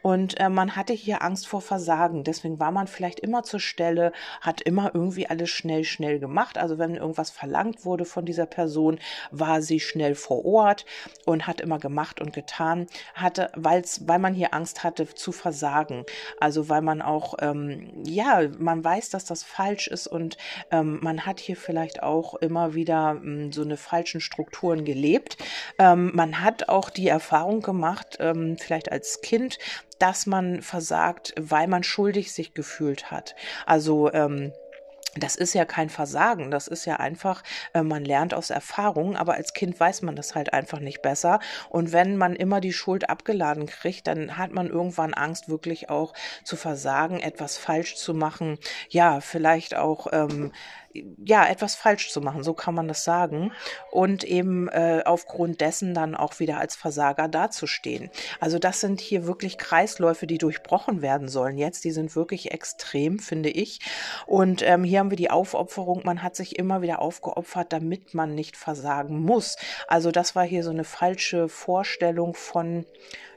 Und 0.02 0.38
äh, 0.40 0.48
man 0.48 0.76
hatte 0.76 0.92
hier 0.92 1.22
Angst 1.22 1.46
vor 1.46 1.60
Versagen. 1.60 2.24
Deswegen 2.24 2.58
war 2.58 2.72
man 2.72 2.86
vielleicht 2.86 3.20
immer 3.20 3.42
zur 3.42 3.60
Stelle, 3.60 4.12
hat 4.40 4.60
immer 4.60 4.90
irgendwie 4.94 5.26
alles 5.28 5.50
schnell, 5.50 5.84
schnell 5.84 6.18
gemacht. 6.18 6.58
Also 6.58 6.78
wenn 6.78 6.94
irgendwas 6.94 7.30
verlangt 7.30 7.84
wurde 7.84 8.04
von 8.04 8.24
dieser 8.24 8.46
Person, 8.46 8.98
war 9.30 9.62
sie 9.62 9.80
schnell 9.80 10.14
vor 10.14 10.44
Ort 10.44 10.84
und 11.24 11.46
hat 11.46 11.60
immer 11.60 11.78
gemacht 11.78 12.20
und 12.20 12.32
getan, 12.32 12.86
hatte, 13.14 13.50
weil's, 13.54 14.06
weil 14.08 14.18
man 14.18 14.34
hier 14.34 14.54
Angst 14.54 14.84
hatte 14.84 15.06
zu 15.06 15.32
versagen. 15.32 16.04
Also 16.40 16.68
weil 16.68 16.82
man 16.82 17.02
auch, 17.02 17.34
ähm, 17.40 18.02
ja, 18.04 18.42
man 18.58 18.84
weiß, 18.84 19.10
dass 19.10 19.24
das 19.24 19.42
falsch 19.42 19.88
ist 19.88 20.06
und 20.06 20.36
ähm, 20.70 20.98
man 21.02 21.26
hat 21.26 21.40
hier 21.40 21.56
vielleicht 21.56 22.02
auch 22.02 22.34
immer 22.34 22.74
wieder 22.74 23.20
ähm, 23.22 23.52
so 23.52 23.62
eine 23.62 23.76
falschen 23.76 24.20
Strukturen 24.20 24.84
gelebt. 24.84 25.21
Ähm, 25.78 26.10
man 26.14 26.40
hat 26.40 26.68
auch 26.68 26.90
die 26.90 27.08
Erfahrung 27.08 27.62
gemacht, 27.62 28.18
ähm, 28.20 28.56
vielleicht 28.58 28.90
als 28.90 29.20
Kind, 29.20 29.58
dass 29.98 30.26
man 30.26 30.62
versagt, 30.62 31.34
weil 31.38 31.68
man 31.68 31.82
schuldig 31.82 32.32
sich 32.32 32.54
gefühlt 32.54 33.10
hat. 33.10 33.34
Also 33.66 34.12
ähm, 34.12 34.52
das 35.14 35.36
ist 35.36 35.52
ja 35.52 35.66
kein 35.66 35.90
Versagen, 35.90 36.50
das 36.50 36.68
ist 36.68 36.86
ja 36.86 36.96
einfach, 36.96 37.42
äh, 37.74 37.82
man 37.82 38.04
lernt 38.04 38.32
aus 38.32 38.48
Erfahrung, 38.48 39.14
aber 39.16 39.34
als 39.34 39.52
Kind 39.52 39.78
weiß 39.78 40.02
man 40.02 40.16
das 40.16 40.34
halt 40.34 40.54
einfach 40.54 40.80
nicht 40.80 41.02
besser. 41.02 41.38
Und 41.68 41.92
wenn 41.92 42.16
man 42.16 42.34
immer 42.34 42.60
die 42.60 42.72
Schuld 42.72 43.10
abgeladen 43.10 43.66
kriegt, 43.66 44.06
dann 44.06 44.38
hat 44.38 44.52
man 44.52 44.68
irgendwann 44.68 45.12
Angst, 45.12 45.50
wirklich 45.50 45.90
auch 45.90 46.14
zu 46.44 46.56
versagen, 46.56 47.20
etwas 47.20 47.58
falsch 47.58 47.96
zu 47.96 48.14
machen, 48.14 48.58
ja, 48.88 49.20
vielleicht 49.20 49.76
auch 49.76 50.06
ähm, 50.12 50.52
ja, 51.24 51.46
etwas 51.46 51.74
falsch 51.74 52.10
zu 52.10 52.20
machen, 52.20 52.42
so 52.42 52.54
kann 52.54 52.74
man 52.74 52.88
das 52.88 53.04
sagen. 53.04 53.52
Und 53.90 54.24
eben 54.24 54.68
äh, 54.68 55.02
aufgrund 55.04 55.60
dessen 55.60 55.94
dann 55.94 56.14
auch 56.14 56.38
wieder 56.40 56.58
als 56.58 56.76
Versager 56.76 57.28
dazustehen. 57.28 58.10
Also 58.40 58.58
das 58.58 58.80
sind 58.80 59.00
hier 59.00 59.26
wirklich 59.26 59.58
Kreisläufe, 59.58 60.26
die 60.26 60.38
durchbrochen 60.38 61.02
werden 61.02 61.28
sollen 61.28 61.58
jetzt. 61.58 61.84
Die 61.84 61.90
sind 61.90 62.16
wirklich 62.16 62.52
extrem, 62.52 63.18
finde 63.18 63.50
ich. 63.50 63.80
Und 64.26 64.62
ähm, 64.62 64.84
hier 64.84 65.00
haben 65.00 65.10
wir 65.10 65.16
die 65.16 65.30
Aufopferung. 65.30 66.02
Man 66.04 66.22
hat 66.22 66.36
sich 66.36 66.58
immer 66.58 66.82
wieder 66.82 67.00
aufgeopfert, 67.00 67.72
damit 67.72 68.14
man 68.14 68.34
nicht 68.34 68.56
versagen 68.56 69.20
muss. 69.20 69.56
Also 69.88 70.10
das 70.10 70.34
war 70.34 70.44
hier 70.44 70.62
so 70.62 70.70
eine 70.70 70.84
falsche 70.84 71.48
Vorstellung 71.48 72.34
von 72.34 72.84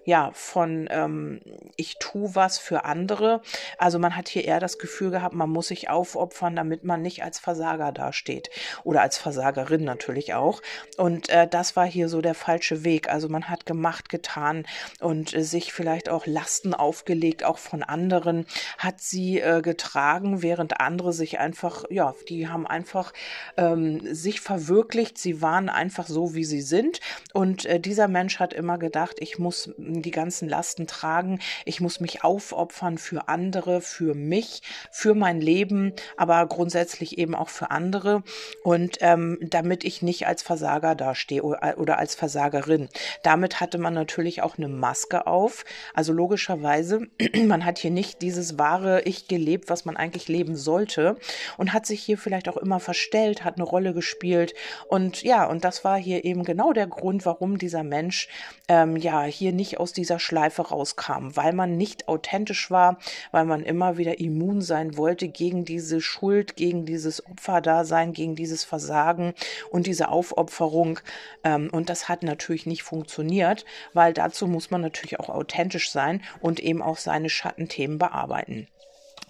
ja, 0.05 0.31
von 0.33 0.87
ähm, 0.91 1.41
ich 1.75 1.97
tu 1.99 2.29
was 2.33 2.59
für 2.59 2.85
andere. 2.85 3.41
Also 3.77 3.97
man 3.99 4.15
hat 4.15 4.29
hier 4.29 4.45
eher 4.45 4.59
das 4.59 4.77
Gefühl 4.77 5.09
gehabt, 5.09 5.33
man 5.33 5.49
muss 5.49 5.67
sich 5.67 5.89
aufopfern, 5.89 6.55
damit 6.55 6.83
man 6.83 7.01
nicht 7.01 7.23
als 7.23 7.39
Versager 7.39 7.91
dasteht. 7.91 8.49
Oder 8.83 9.01
als 9.01 9.17
Versagerin 9.17 9.83
natürlich 9.83 10.35
auch. 10.35 10.61
Und 10.97 11.29
äh, 11.29 11.47
das 11.47 11.75
war 11.75 11.85
hier 11.85 12.07
so 12.07 12.21
der 12.21 12.35
falsche 12.35 12.83
Weg. 12.83 13.09
Also 13.09 13.29
man 13.29 13.49
hat 13.49 13.65
gemacht, 13.65 14.09
getan 14.09 14.65
und 14.99 15.33
äh, 15.33 15.43
sich 15.43 15.73
vielleicht 15.73 16.07
auch 16.07 16.27
Lasten 16.27 16.75
aufgelegt, 16.75 17.43
auch 17.43 17.57
von 17.57 17.81
anderen, 17.81 18.45
hat 18.77 19.01
sie 19.01 19.39
äh, 19.39 19.61
getragen, 19.61 20.43
während 20.43 20.79
andere 20.79 21.13
sich 21.13 21.39
einfach, 21.39 21.85
ja, 21.89 22.13
die 22.29 22.47
haben 22.47 22.67
einfach 22.67 23.11
ähm, 23.57 24.01
sich 24.13 24.39
verwirklicht. 24.39 25.17
Sie 25.17 25.41
waren 25.41 25.69
einfach 25.69 26.07
so, 26.07 26.35
wie 26.35 26.45
sie 26.45 26.61
sind. 26.61 26.99
Und 27.33 27.65
äh, 27.65 27.79
dieser 27.79 28.07
Mensch 28.07 28.39
hat 28.39 28.53
immer 28.53 28.77
gedacht, 28.77 29.15
ich 29.19 29.39
muss 29.39 29.71
die 30.01 30.11
ganzen 30.11 30.47
Lasten 30.49 30.87
tragen. 30.87 31.39
Ich 31.65 31.81
muss 31.81 31.99
mich 31.99 32.23
aufopfern 32.23 32.97
für 32.97 33.27
andere, 33.27 33.81
für 33.81 34.13
mich, 34.13 34.61
für 34.91 35.13
mein 35.13 35.41
Leben, 35.41 35.93
aber 36.17 36.45
grundsätzlich 36.47 37.17
eben 37.17 37.35
auch 37.35 37.49
für 37.49 37.71
andere. 37.71 38.23
Und 38.63 38.97
ähm, 39.01 39.37
damit 39.41 39.83
ich 39.83 40.01
nicht 40.01 40.27
als 40.27 40.41
Versager 40.41 40.95
dastehe 40.95 41.43
oder 41.43 41.97
als 41.97 42.15
Versagerin. 42.15 42.89
Damit 43.23 43.59
hatte 43.59 43.77
man 43.77 43.93
natürlich 43.93 44.41
auch 44.41 44.57
eine 44.57 44.67
Maske 44.67 45.27
auf. 45.27 45.65
Also 45.93 46.13
logischerweise, 46.13 47.07
man 47.45 47.65
hat 47.65 47.79
hier 47.79 47.91
nicht 47.91 48.21
dieses 48.21 48.57
wahre 48.57 49.01
Ich 49.03 49.27
gelebt, 49.27 49.69
was 49.69 49.85
man 49.85 49.97
eigentlich 49.97 50.27
leben 50.27 50.55
sollte. 50.55 51.17
Und 51.57 51.73
hat 51.73 51.85
sich 51.85 52.01
hier 52.01 52.17
vielleicht 52.17 52.49
auch 52.49 52.57
immer 52.57 52.79
verstellt, 52.79 53.43
hat 53.43 53.55
eine 53.55 53.63
Rolle 53.63 53.93
gespielt. 53.93 54.53
Und 54.87 55.23
ja, 55.23 55.45
und 55.45 55.63
das 55.63 55.83
war 55.83 55.97
hier 55.97 56.25
eben 56.25 56.43
genau 56.43 56.73
der 56.73 56.87
Grund, 56.87 57.25
warum 57.25 57.57
dieser 57.57 57.83
Mensch 57.83 58.27
ähm, 58.67 58.95
ja 58.95 59.23
hier 59.23 59.53
nicht 59.53 59.79
aus 59.79 59.84
dieser 59.93 60.19
Schleife 60.19 60.63
rauskam, 60.63 61.35
weil 61.35 61.53
man 61.53 61.77
nicht 61.77 62.07
authentisch 62.07 62.71
war, 62.71 62.97
weil 63.31 63.45
man 63.45 63.63
immer 63.63 63.97
wieder 63.97 64.19
immun 64.19 64.61
sein 64.61 64.97
wollte 64.97 65.27
gegen 65.27 65.65
diese 65.65 66.01
Schuld, 66.01 66.55
gegen 66.55 66.85
dieses 66.85 67.25
Opferdasein, 67.25 68.13
gegen 68.13 68.35
dieses 68.35 68.63
Versagen 68.63 69.33
und 69.69 69.87
diese 69.87 70.09
Aufopferung. 70.09 70.99
Ähm, 71.43 71.69
und 71.71 71.89
das 71.89 72.09
hat 72.09 72.23
natürlich 72.23 72.65
nicht 72.65 72.83
funktioniert, 72.83 73.65
weil 73.93 74.13
dazu 74.13 74.47
muss 74.47 74.71
man 74.71 74.81
natürlich 74.81 75.19
auch 75.19 75.29
authentisch 75.29 75.91
sein 75.91 76.21
und 76.39 76.59
eben 76.59 76.81
auch 76.81 76.97
seine 76.97 77.29
Schattenthemen 77.29 77.97
bearbeiten. 77.97 78.67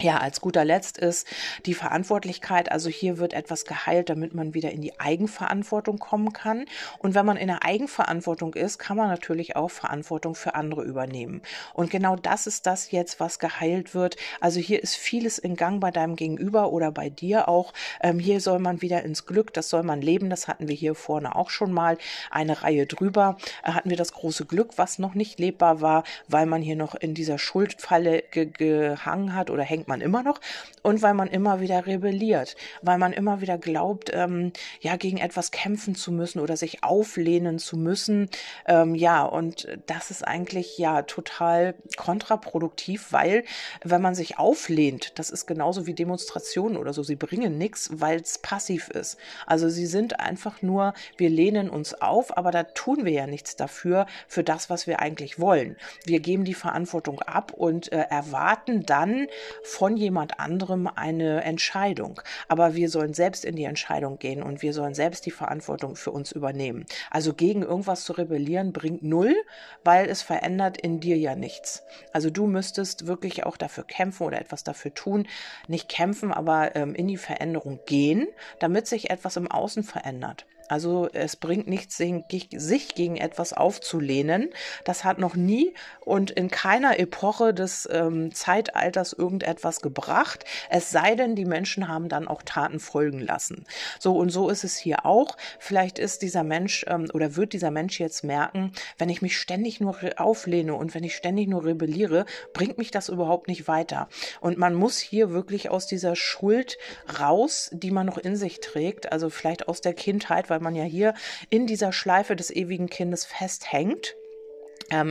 Ja, 0.02 0.18
als 0.18 0.42
guter 0.42 0.66
Letzt 0.66 0.98
ist 0.98 1.26
die 1.66 1.74
Verantwortlichkeit. 1.74 2.70
Also 2.70 2.90
hier 2.90 3.18
wird 3.18 3.32
etwas 3.32 3.64
geheilt, 3.64 4.10
damit 4.10 4.36
man 4.36 4.54
wieder 4.54 4.72
in 4.72 4.82
die 4.82 5.00
Eigenverantwortung 5.00 6.00
kommen 6.00 6.34
kann. 6.34 6.66
Und 7.00 7.16
wenn 7.16 7.26
man 7.26 7.38
in 7.38 7.48
der 7.48 7.64
Eigenverantwortung 7.64 8.56
ist, 8.56 8.78
kann 8.78 8.98
man 8.98 9.08
natürlich 9.08 9.56
auch 9.56 9.72
Verantwortung 9.72 10.36
für 10.36 10.54
andere 10.54 10.84
übernehmen. 10.84 11.42
Und 11.74 11.92
genau 11.92 12.18
das 12.18 12.46
ist 12.46 12.66
das 12.66 12.92
jetzt, 12.92 13.22
was 13.22 13.40
geheilt 13.40 13.96
wird. 13.96 14.18
Also 14.42 14.60
hier 14.60 14.84
ist 14.84 14.96
vieles 14.96 15.38
in 15.38 15.56
Gang 15.56 15.80
bei 15.80 15.92
deinem 15.92 16.18
Gegenüber 16.18 16.74
oder 16.74 16.92
bei 16.92 17.10
dir 17.10 17.48
auch. 17.48 17.72
Ähm, 18.02 18.20
hier 18.20 18.42
soll 18.42 18.60
man 18.60 18.82
wieder 18.82 19.02
ins 19.04 19.26
Glück, 19.26 19.54
das 19.54 19.70
soll 19.70 19.84
man 19.84 20.02
leben. 20.02 20.30
Das 20.30 20.50
hatten 20.50 20.68
wir 20.68 20.76
hier 20.76 20.96
vorne 20.96 21.38
auch 21.38 21.50
schon 21.50 21.72
mal. 21.72 21.98
Eine 22.30 22.64
Reihe 22.64 22.86
drüber 22.86 23.38
äh, 23.64 23.72
hatten 23.72 23.90
wir 23.90 23.98
das 23.98 24.12
große 24.12 24.46
Glück, 24.46 24.74
was 24.76 25.00
noch 25.00 25.14
nicht 25.14 25.40
lebbar 25.40 25.80
war, 25.80 26.04
weil 26.28 26.48
man 26.48 26.62
hier 26.62 26.76
noch 26.76 26.96
in 26.96 27.14
dieser 27.14 27.38
Schuldfalle 27.38 28.22
ge 28.32 28.46
gehangen 28.46 29.34
hat 29.34 29.50
oder 29.50 29.64
hängt 29.64 29.85
denkt 29.86 29.88
man 29.88 30.02
immer 30.02 30.24
noch 30.24 30.40
und 30.82 31.02
weil 31.02 31.14
man 31.14 31.28
immer 31.28 31.60
wieder 31.60 31.86
rebelliert, 31.86 32.56
weil 32.82 32.98
man 32.98 33.14
immer 33.14 33.42
wieder 33.42 33.58
glaubt, 33.58 34.12
ähm, 34.14 34.52
ja, 34.82 34.96
gegen 34.96 35.18
etwas 35.18 35.52
kämpfen 35.52 35.96
zu 35.96 36.12
müssen 36.12 36.40
oder 36.40 36.58
sich 36.58 36.84
auflehnen 36.84 37.60
zu 37.60 37.78
müssen. 37.78 38.30
Ähm, 38.68 38.96
ja, 38.96 39.24
und 39.24 39.68
das 39.88 40.12
ist 40.12 40.24
eigentlich 40.28 40.78
ja 40.78 41.04
total 41.04 41.76
kontraproduktiv, 41.98 43.12
weil 43.12 43.44
wenn 43.84 44.02
man 44.02 44.16
sich 44.16 44.38
auflehnt, 44.40 45.18
das 45.20 45.30
ist 45.30 45.46
genauso 45.46 45.86
wie 45.86 45.94
Demonstrationen 45.94 46.78
oder 46.78 46.94
so, 46.94 47.04
sie 47.04 47.16
bringen 47.16 47.58
nichts, 47.58 47.90
weil 47.94 48.20
es 48.20 48.40
passiv 48.40 48.90
ist. 48.90 49.18
Also 49.46 49.70
sie 49.70 49.86
sind 49.86 50.20
einfach 50.20 50.62
nur, 50.62 50.94
wir 51.18 51.30
lehnen 51.30 51.70
uns 51.70 51.94
auf, 52.02 52.38
aber 52.38 52.52
da 52.52 52.64
tun 52.64 53.06
wir 53.06 53.12
ja 53.12 53.28
nichts 53.28 53.56
dafür, 53.56 54.08
für 54.28 54.44
das, 54.44 54.70
was 54.70 54.88
wir 54.88 55.00
eigentlich 55.00 55.40
wollen. 55.40 55.76
Wir 56.06 56.20
geben 56.20 56.44
die 56.44 56.54
Verantwortung 56.54 57.22
ab 57.22 57.52
und 57.54 57.92
äh, 57.92 58.06
erwarten 58.10 58.86
dann 58.86 59.28
von 59.76 59.98
jemand 59.98 60.40
anderem 60.40 60.88
eine 60.88 61.44
Entscheidung. 61.44 62.22
Aber 62.48 62.76
wir 62.76 62.90
sollen 62.90 63.14
selbst 63.14 63.44
in 63.44 63.58
die 63.58 63.66
Entscheidung 63.66 64.20
gehen 64.20 64.42
und 64.42 64.62
wir 64.62 64.72
sollen 64.72 64.94
selbst 64.94 65.26
die 65.26 65.32
Verantwortung 65.32 65.98
für 65.98 66.12
uns 66.12 66.32
übernehmen. 66.32 66.86
Also 67.12 67.34
gegen 67.34 67.62
irgendwas 67.62 68.06
zu 68.06 68.14
rebellieren 68.14 68.72
bringt 68.72 69.04
null, 69.04 69.36
weil 69.84 70.08
es 70.08 70.22
verändert 70.22 70.78
in 70.78 71.02
dir 71.02 71.18
ja 71.18 71.36
nichts. 71.36 71.84
Also 72.14 72.30
du 72.30 72.48
müsstest 72.48 73.06
wirklich 73.06 73.46
auch 73.46 73.58
dafür 73.58 73.84
kämpfen 73.84 74.24
oder 74.24 74.40
etwas 74.40 74.64
dafür 74.64 74.94
tun. 74.94 75.28
Nicht 75.68 75.90
kämpfen, 75.90 76.32
aber 76.32 76.74
ähm, 76.78 76.96
in 76.96 77.10
die 77.10 77.18
Veränderung 77.18 77.82
gehen, 77.86 78.28
damit 78.60 78.88
sich 78.88 79.10
etwas 79.10 79.36
im 79.36 79.52
Außen 79.52 79.84
verändert. 79.84 80.46
Also 80.70 81.10
es 81.14 81.36
bringt 81.36 81.68
nichts, 81.68 81.98
sich 81.98 82.96
gegen 82.96 83.18
etwas 83.18 83.54
aufzulehnen. 83.54 84.50
Das 84.84 85.04
hat 85.04 85.20
noch 85.20 85.36
nie 85.36 85.74
und 86.02 86.32
in 86.32 86.50
keiner 86.50 87.00
Epoche 87.00 87.54
des 87.54 87.88
ähm, 87.92 88.34
Zeitalters 88.34 89.14
irgendetwas 89.14 89.82
gebracht. 89.82 90.46
Es 90.70 90.92
sei 90.92 91.16
denn, 91.16 91.36
die 91.36 91.46
Menschen 91.46 91.88
haben 91.88 92.10
dann 92.10 92.28
auch 92.28 92.42
Taten 92.44 92.80
folgen 92.80 93.20
lassen. 93.20 93.66
So 94.00 94.16
und 94.18 94.30
so 94.30 94.50
ist 94.50 94.64
es 94.64 94.78
hier 94.78 95.06
auch. 95.06 95.38
Vielleicht 95.60 96.00
ist 96.00 96.22
dieser 96.22 96.44
Mensch 96.44 96.86
ähm, 96.88 97.08
oder 97.14 97.36
wird 97.36 97.54
dieser 97.54 97.72
Mensch 97.72 98.00
jetzt 98.00 98.24
merken, 98.24 98.72
wenn 98.98 99.10
ich 99.10 99.22
mich 99.22 99.38
ständig 99.38 99.80
nur 99.80 99.98
auflehne 100.18 100.76
und 100.76 100.94
wenn 100.94 101.04
ich 101.04 101.16
ständig 101.16 101.48
nur 101.48 101.66
rebelliere, 101.66 102.26
bringt 102.54 102.78
mich 102.78 102.92
das 102.92 103.10
überhaupt 103.10 103.48
nicht 103.48 103.68
weiter. 103.68 104.08
Und 104.42 104.58
man 104.58 104.74
muss 104.76 105.00
hier 105.00 105.32
wirklich 105.32 105.70
aus 105.70 105.88
dieser 105.88 106.16
Schuld 106.16 106.78
raus, 107.20 107.70
die 107.74 107.92
man 107.92 108.06
noch 108.06 108.18
in 108.18 108.36
sich 108.36 108.60
trägt, 108.60 109.12
also 109.12 109.30
vielleicht 109.30 109.68
aus 109.68 109.82
der 109.82 109.94
Kindheit, 109.94 110.50
weil 110.50 110.55
man 110.62 110.76
ja 110.76 110.84
hier 110.84 111.14
in 111.50 111.68
dieser 111.68 111.92
Schleife 111.92 112.36
des 112.36 112.50
ewigen 112.50 112.88
Kindes 112.88 113.26
festhängt 113.26 114.16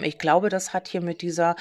ich 0.02 0.18
glaube, 0.18 0.48
das 0.48 0.72
hat 0.72 0.88
hier 0.88 1.00
mit 1.00 1.20
dieser 1.20 1.56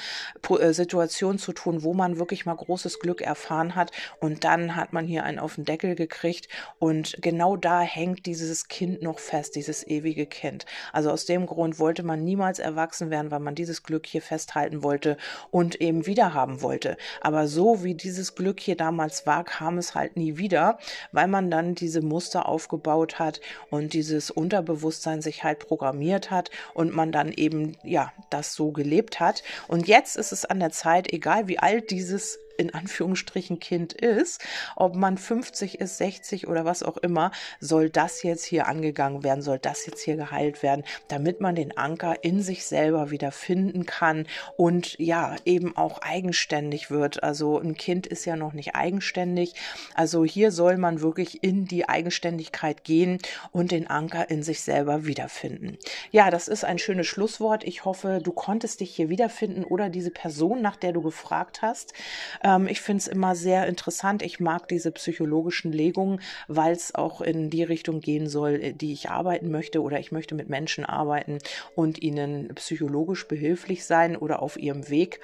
äh, 0.60 0.72
Situation 0.72 1.38
zu 1.38 1.52
tun, 1.52 1.82
wo 1.82 1.94
man 1.94 2.18
wirklich 2.18 2.46
mal 2.46 2.54
großes 2.54 3.00
Glück 3.00 3.20
erfahren 3.20 3.74
hat 3.74 3.90
und 4.20 4.44
dann 4.44 4.76
hat 4.76 4.92
man 4.92 5.06
hier 5.06 5.24
einen 5.24 5.38
auf 5.38 5.56
den 5.56 5.64
Deckel 5.64 5.94
gekriegt 5.94 6.48
und 6.78 7.16
genau 7.20 7.56
da 7.56 7.80
hängt 7.80 8.26
dieses 8.26 8.68
Kind 8.68 9.02
noch 9.02 9.18
fest, 9.18 9.56
dieses 9.56 9.86
ewige 9.86 10.26
Kind. 10.26 10.64
Also 10.92 11.10
aus 11.10 11.26
dem 11.26 11.46
Grund 11.46 11.78
wollte 11.78 12.02
man 12.02 12.22
niemals 12.24 12.58
erwachsen 12.58 13.10
werden, 13.10 13.30
weil 13.30 13.40
man 13.40 13.54
dieses 13.54 13.82
Glück 13.82 14.06
hier 14.06 14.22
festhalten 14.22 14.82
wollte 14.82 15.16
und 15.50 15.80
eben 15.80 16.06
wieder 16.06 16.34
haben 16.34 16.62
wollte. 16.62 16.96
Aber 17.20 17.48
so 17.48 17.82
wie 17.82 17.94
dieses 17.94 18.34
Glück 18.34 18.60
hier 18.60 18.76
damals 18.76 19.26
war, 19.26 19.44
kam 19.44 19.78
es 19.78 19.94
halt 19.94 20.16
nie 20.16 20.36
wieder, 20.36 20.78
weil 21.12 21.26
man 21.26 21.50
dann 21.50 21.74
diese 21.74 22.00
Muster 22.00 22.48
aufgebaut 22.48 23.18
hat 23.18 23.40
und 23.70 23.92
dieses 23.92 24.30
Unterbewusstsein 24.30 25.20
sich 25.20 25.42
halt 25.42 25.58
programmiert 25.58 26.30
hat 26.30 26.50
und 26.74 26.94
man 26.94 27.10
dann 27.10 27.32
eben 27.32 27.76
ja 27.82 28.03
das 28.30 28.54
so 28.54 28.72
gelebt 28.72 29.20
hat. 29.20 29.42
Und 29.68 29.86
jetzt 29.88 30.16
ist 30.16 30.32
es 30.32 30.44
an 30.44 30.60
der 30.60 30.70
Zeit, 30.70 31.12
egal 31.12 31.48
wie 31.48 31.58
alt 31.58 31.90
dieses 31.90 32.38
in 32.56 32.72
Anführungsstrichen 32.74 33.60
Kind 33.60 33.92
ist, 33.92 34.42
ob 34.76 34.94
man 34.94 35.18
50 35.18 35.80
ist, 35.80 35.98
60 35.98 36.48
oder 36.48 36.64
was 36.64 36.82
auch 36.82 36.96
immer, 36.96 37.30
soll 37.60 37.90
das 37.90 38.22
jetzt 38.22 38.44
hier 38.44 38.66
angegangen 38.66 39.22
werden, 39.22 39.42
soll 39.42 39.58
das 39.58 39.86
jetzt 39.86 40.02
hier 40.02 40.16
geheilt 40.16 40.62
werden, 40.62 40.84
damit 41.08 41.40
man 41.40 41.54
den 41.54 41.76
Anker 41.76 42.22
in 42.22 42.42
sich 42.42 42.66
selber 42.66 43.10
wieder 43.10 43.32
finden 43.32 43.86
kann 43.86 44.26
und 44.56 44.98
ja, 44.98 45.36
eben 45.44 45.76
auch 45.76 46.00
eigenständig 46.02 46.90
wird. 46.90 47.22
Also 47.22 47.58
ein 47.58 47.76
Kind 47.76 48.06
ist 48.06 48.24
ja 48.24 48.36
noch 48.36 48.52
nicht 48.52 48.74
eigenständig. 48.74 49.54
Also 49.94 50.24
hier 50.24 50.50
soll 50.50 50.76
man 50.76 51.00
wirklich 51.00 51.42
in 51.42 51.66
die 51.66 51.88
Eigenständigkeit 51.88 52.84
gehen 52.84 53.18
und 53.52 53.70
den 53.70 53.86
Anker 53.86 54.30
in 54.30 54.42
sich 54.42 54.62
selber 54.62 55.06
wiederfinden. 55.06 55.78
Ja, 56.10 56.30
das 56.30 56.48
ist 56.48 56.64
ein 56.64 56.78
schönes 56.78 57.06
Schlusswort. 57.06 57.64
Ich 57.64 57.84
hoffe, 57.84 58.20
du 58.22 58.32
konntest 58.32 58.80
dich 58.80 58.94
hier 58.94 59.08
wiederfinden 59.08 59.64
oder 59.64 59.88
diese 59.88 60.10
Person, 60.10 60.62
nach 60.62 60.76
der 60.76 60.92
du 60.92 61.02
gefragt 61.02 61.62
hast. 61.62 61.94
Ähm, 62.44 62.68
ich 62.68 62.80
finde 62.80 63.00
es 63.00 63.08
immer 63.08 63.34
sehr 63.34 63.66
interessant. 63.66 64.22
Ich 64.22 64.38
mag 64.38 64.68
diese 64.68 64.92
psychologischen 64.92 65.72
Legungen, 65.72 66.20
weil 66.46 66.72
es 66.72 66.94
auch 66.94 67.20
in 67.20 67.50
die 67.50 67.64
Richtung 67.64 68.00
gehen 68.00 68.28
soll, 68.28 68.60
äh, 68.62 68.72
die 68.72 68.92
ich 68.92 69.10
arbeiten 69.10 69.50
möchte 69.50 69.82
oder 69.82 69.98
ich 69.98 70.12
möchte 70.12 70.36
mit 70.36 70.48
Menschen 70.48 70.84
arbeiten 70.84 71.38
und 71.74 72.00
ihnen 72.00 72.54
psychologisch 72.54 73.26
behilflich 73.26 73.84
sein 73.84 74.16
oder 74.16 74.42
auf 74.42 74.56
ihrem 74.58 74.88
Weg. 74.90 75.20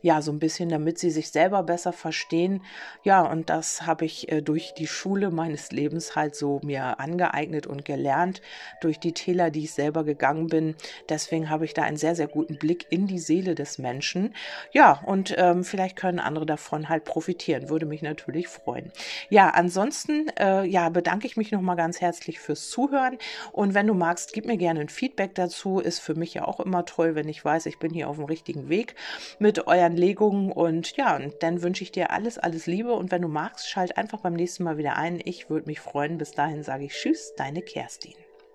Ja, 0.00 0.22
so 0.22 0.32
ein 0.32 0.38
bisschen, 0.38 0.70
damit 0.70 0.98
sie 0.98 1.10
sich 1.10 1.30
selber 1.30 1.62
besser 1.64 1.92
verstehen. 1.92 2.62
Ja, 3.02 3.22
und 3.22 3.50
das 3.50 3.82
habe 3.86 4.04
ich 4.04 4.30
äh, 4.30 4.40
durch 4.40 4.72
die 4.72 4.86
Schule 4.86 5.30
meines 5.30 5.72
Lebens 5.72 6.16
halt 6.16 6.36
so 6.36 6.60
mir 6.62 7.00
angeeignet 7.00 7.66
und 7.66 7.84
gelernt, 7.84 8.40
durch 8.80 9.00
die 9.00 9.12
Täler, 9.12 9.50
die 9.50 9.64
ich 9.64 9.72
selber 9.72 10.04
gegangen 10.04 10.46
bin. 10.46 10.76
Deswegen 11.08 11.50
habe 11.50 11.64
ich 11.64 11.74
da 11.74 11.82
einen 11.82 11.96
sehr, 11.96 12.14
sehr 12.14 12.28
guten 12.28 12.56
Blick 12.56 12.86
in 12.90 13.08
die 13.08 13.18
Seele 13.18 13.56
des 13.56 13.78
Menschen. 13.78 14.34
Ja, 14.72 15.02
und 15.04 15.34
ähm, 15.36 15.64
vielleicht 15.64 15.96
können 15.96 16.20
andere 16.20 16.46
davon 16.46 16.59
davon 16.60 16.88
halt 16.88 17.04
profitieren. 17.04 17.68
Würde 17.70 17.86
mich 17.86 18.02
natürlich 18.02 18.48
freuen. 18.48 18.92
Ja, 19.30 19.50
ansonsten 19.50 20.28
äh, 20.38 20.64
ja, 20.64 20.90
bedanke 20.90 21.26
ich 21.26 21.36
mich 21.36 21.50
nochmal 21.50 21.76
ganz 21.76 22.00
herzlich 22.00 22.38
fürs 22.38 22.68
Zuhören. 22.68 23.18
Und 23.52 23.74
wenn 23.74 23.86
du 23.86 23.94
magst, 23.94 24.32
gib 24.32 24.44
mir 24.44 24.58
gerne 24.58 24.80
ein 24.80 24.88
Feedback 24.88 25.34
dazu. 25.34 25.80
Ist 25.80 26.00
für 26.00 26.14
mich 26.14 26.34
ja 26.34 26.46
auch 26.46 26.60
immer 26.60 26.84
toll, 26.84 27.14
wenn 27.14 27.28
ich 27.28 27.44
weiß, 27.44 27.66
ich 27.66 27.78
bin 27.78 27.92
hier 27.92 28.08
auf 28.08 28.16
dem 28.16 28.26
richtigen 28.26 28.68
Weg 28.68 28.94
mit 29.38 29.66
euren 29.66 29.96
Legungen. 29.96 30.52
Und 30.52 30.96
ja, 30.96 31.16
und 31.16 31.34
dann 31.40 31.62
wünsche 31.62 31.82
ich 31.82 31.92
dir 31.92 32.10
alles, 32.10 32.38
alles 32.38 32.66
Liebe. 32.66 32.92
Und 32.92 33.10
wenn 33.10 33.22
du 33.22 33.28
magst, 33.28 33.68
schalt 33.68 33.96
einfach 33.96 34.20
beim 34.20 34.34
nächsten 34.34 34.64
Mal 34.64 34.76
wieder 34.76 34.96
ein. 34.96 35.20
Ich 35.24 35.48
würde 35.48 35.66
mich 35.66 35.80
freuen. 35.80 36.18
Bis 36.18 36.32
dahin 36.32 36.62
sage 36.62 36.84
ich 36.84 36.92
Tschüss, 36.92 37.32
deine 37.36 37.62
Kerstin. 37.62 38.14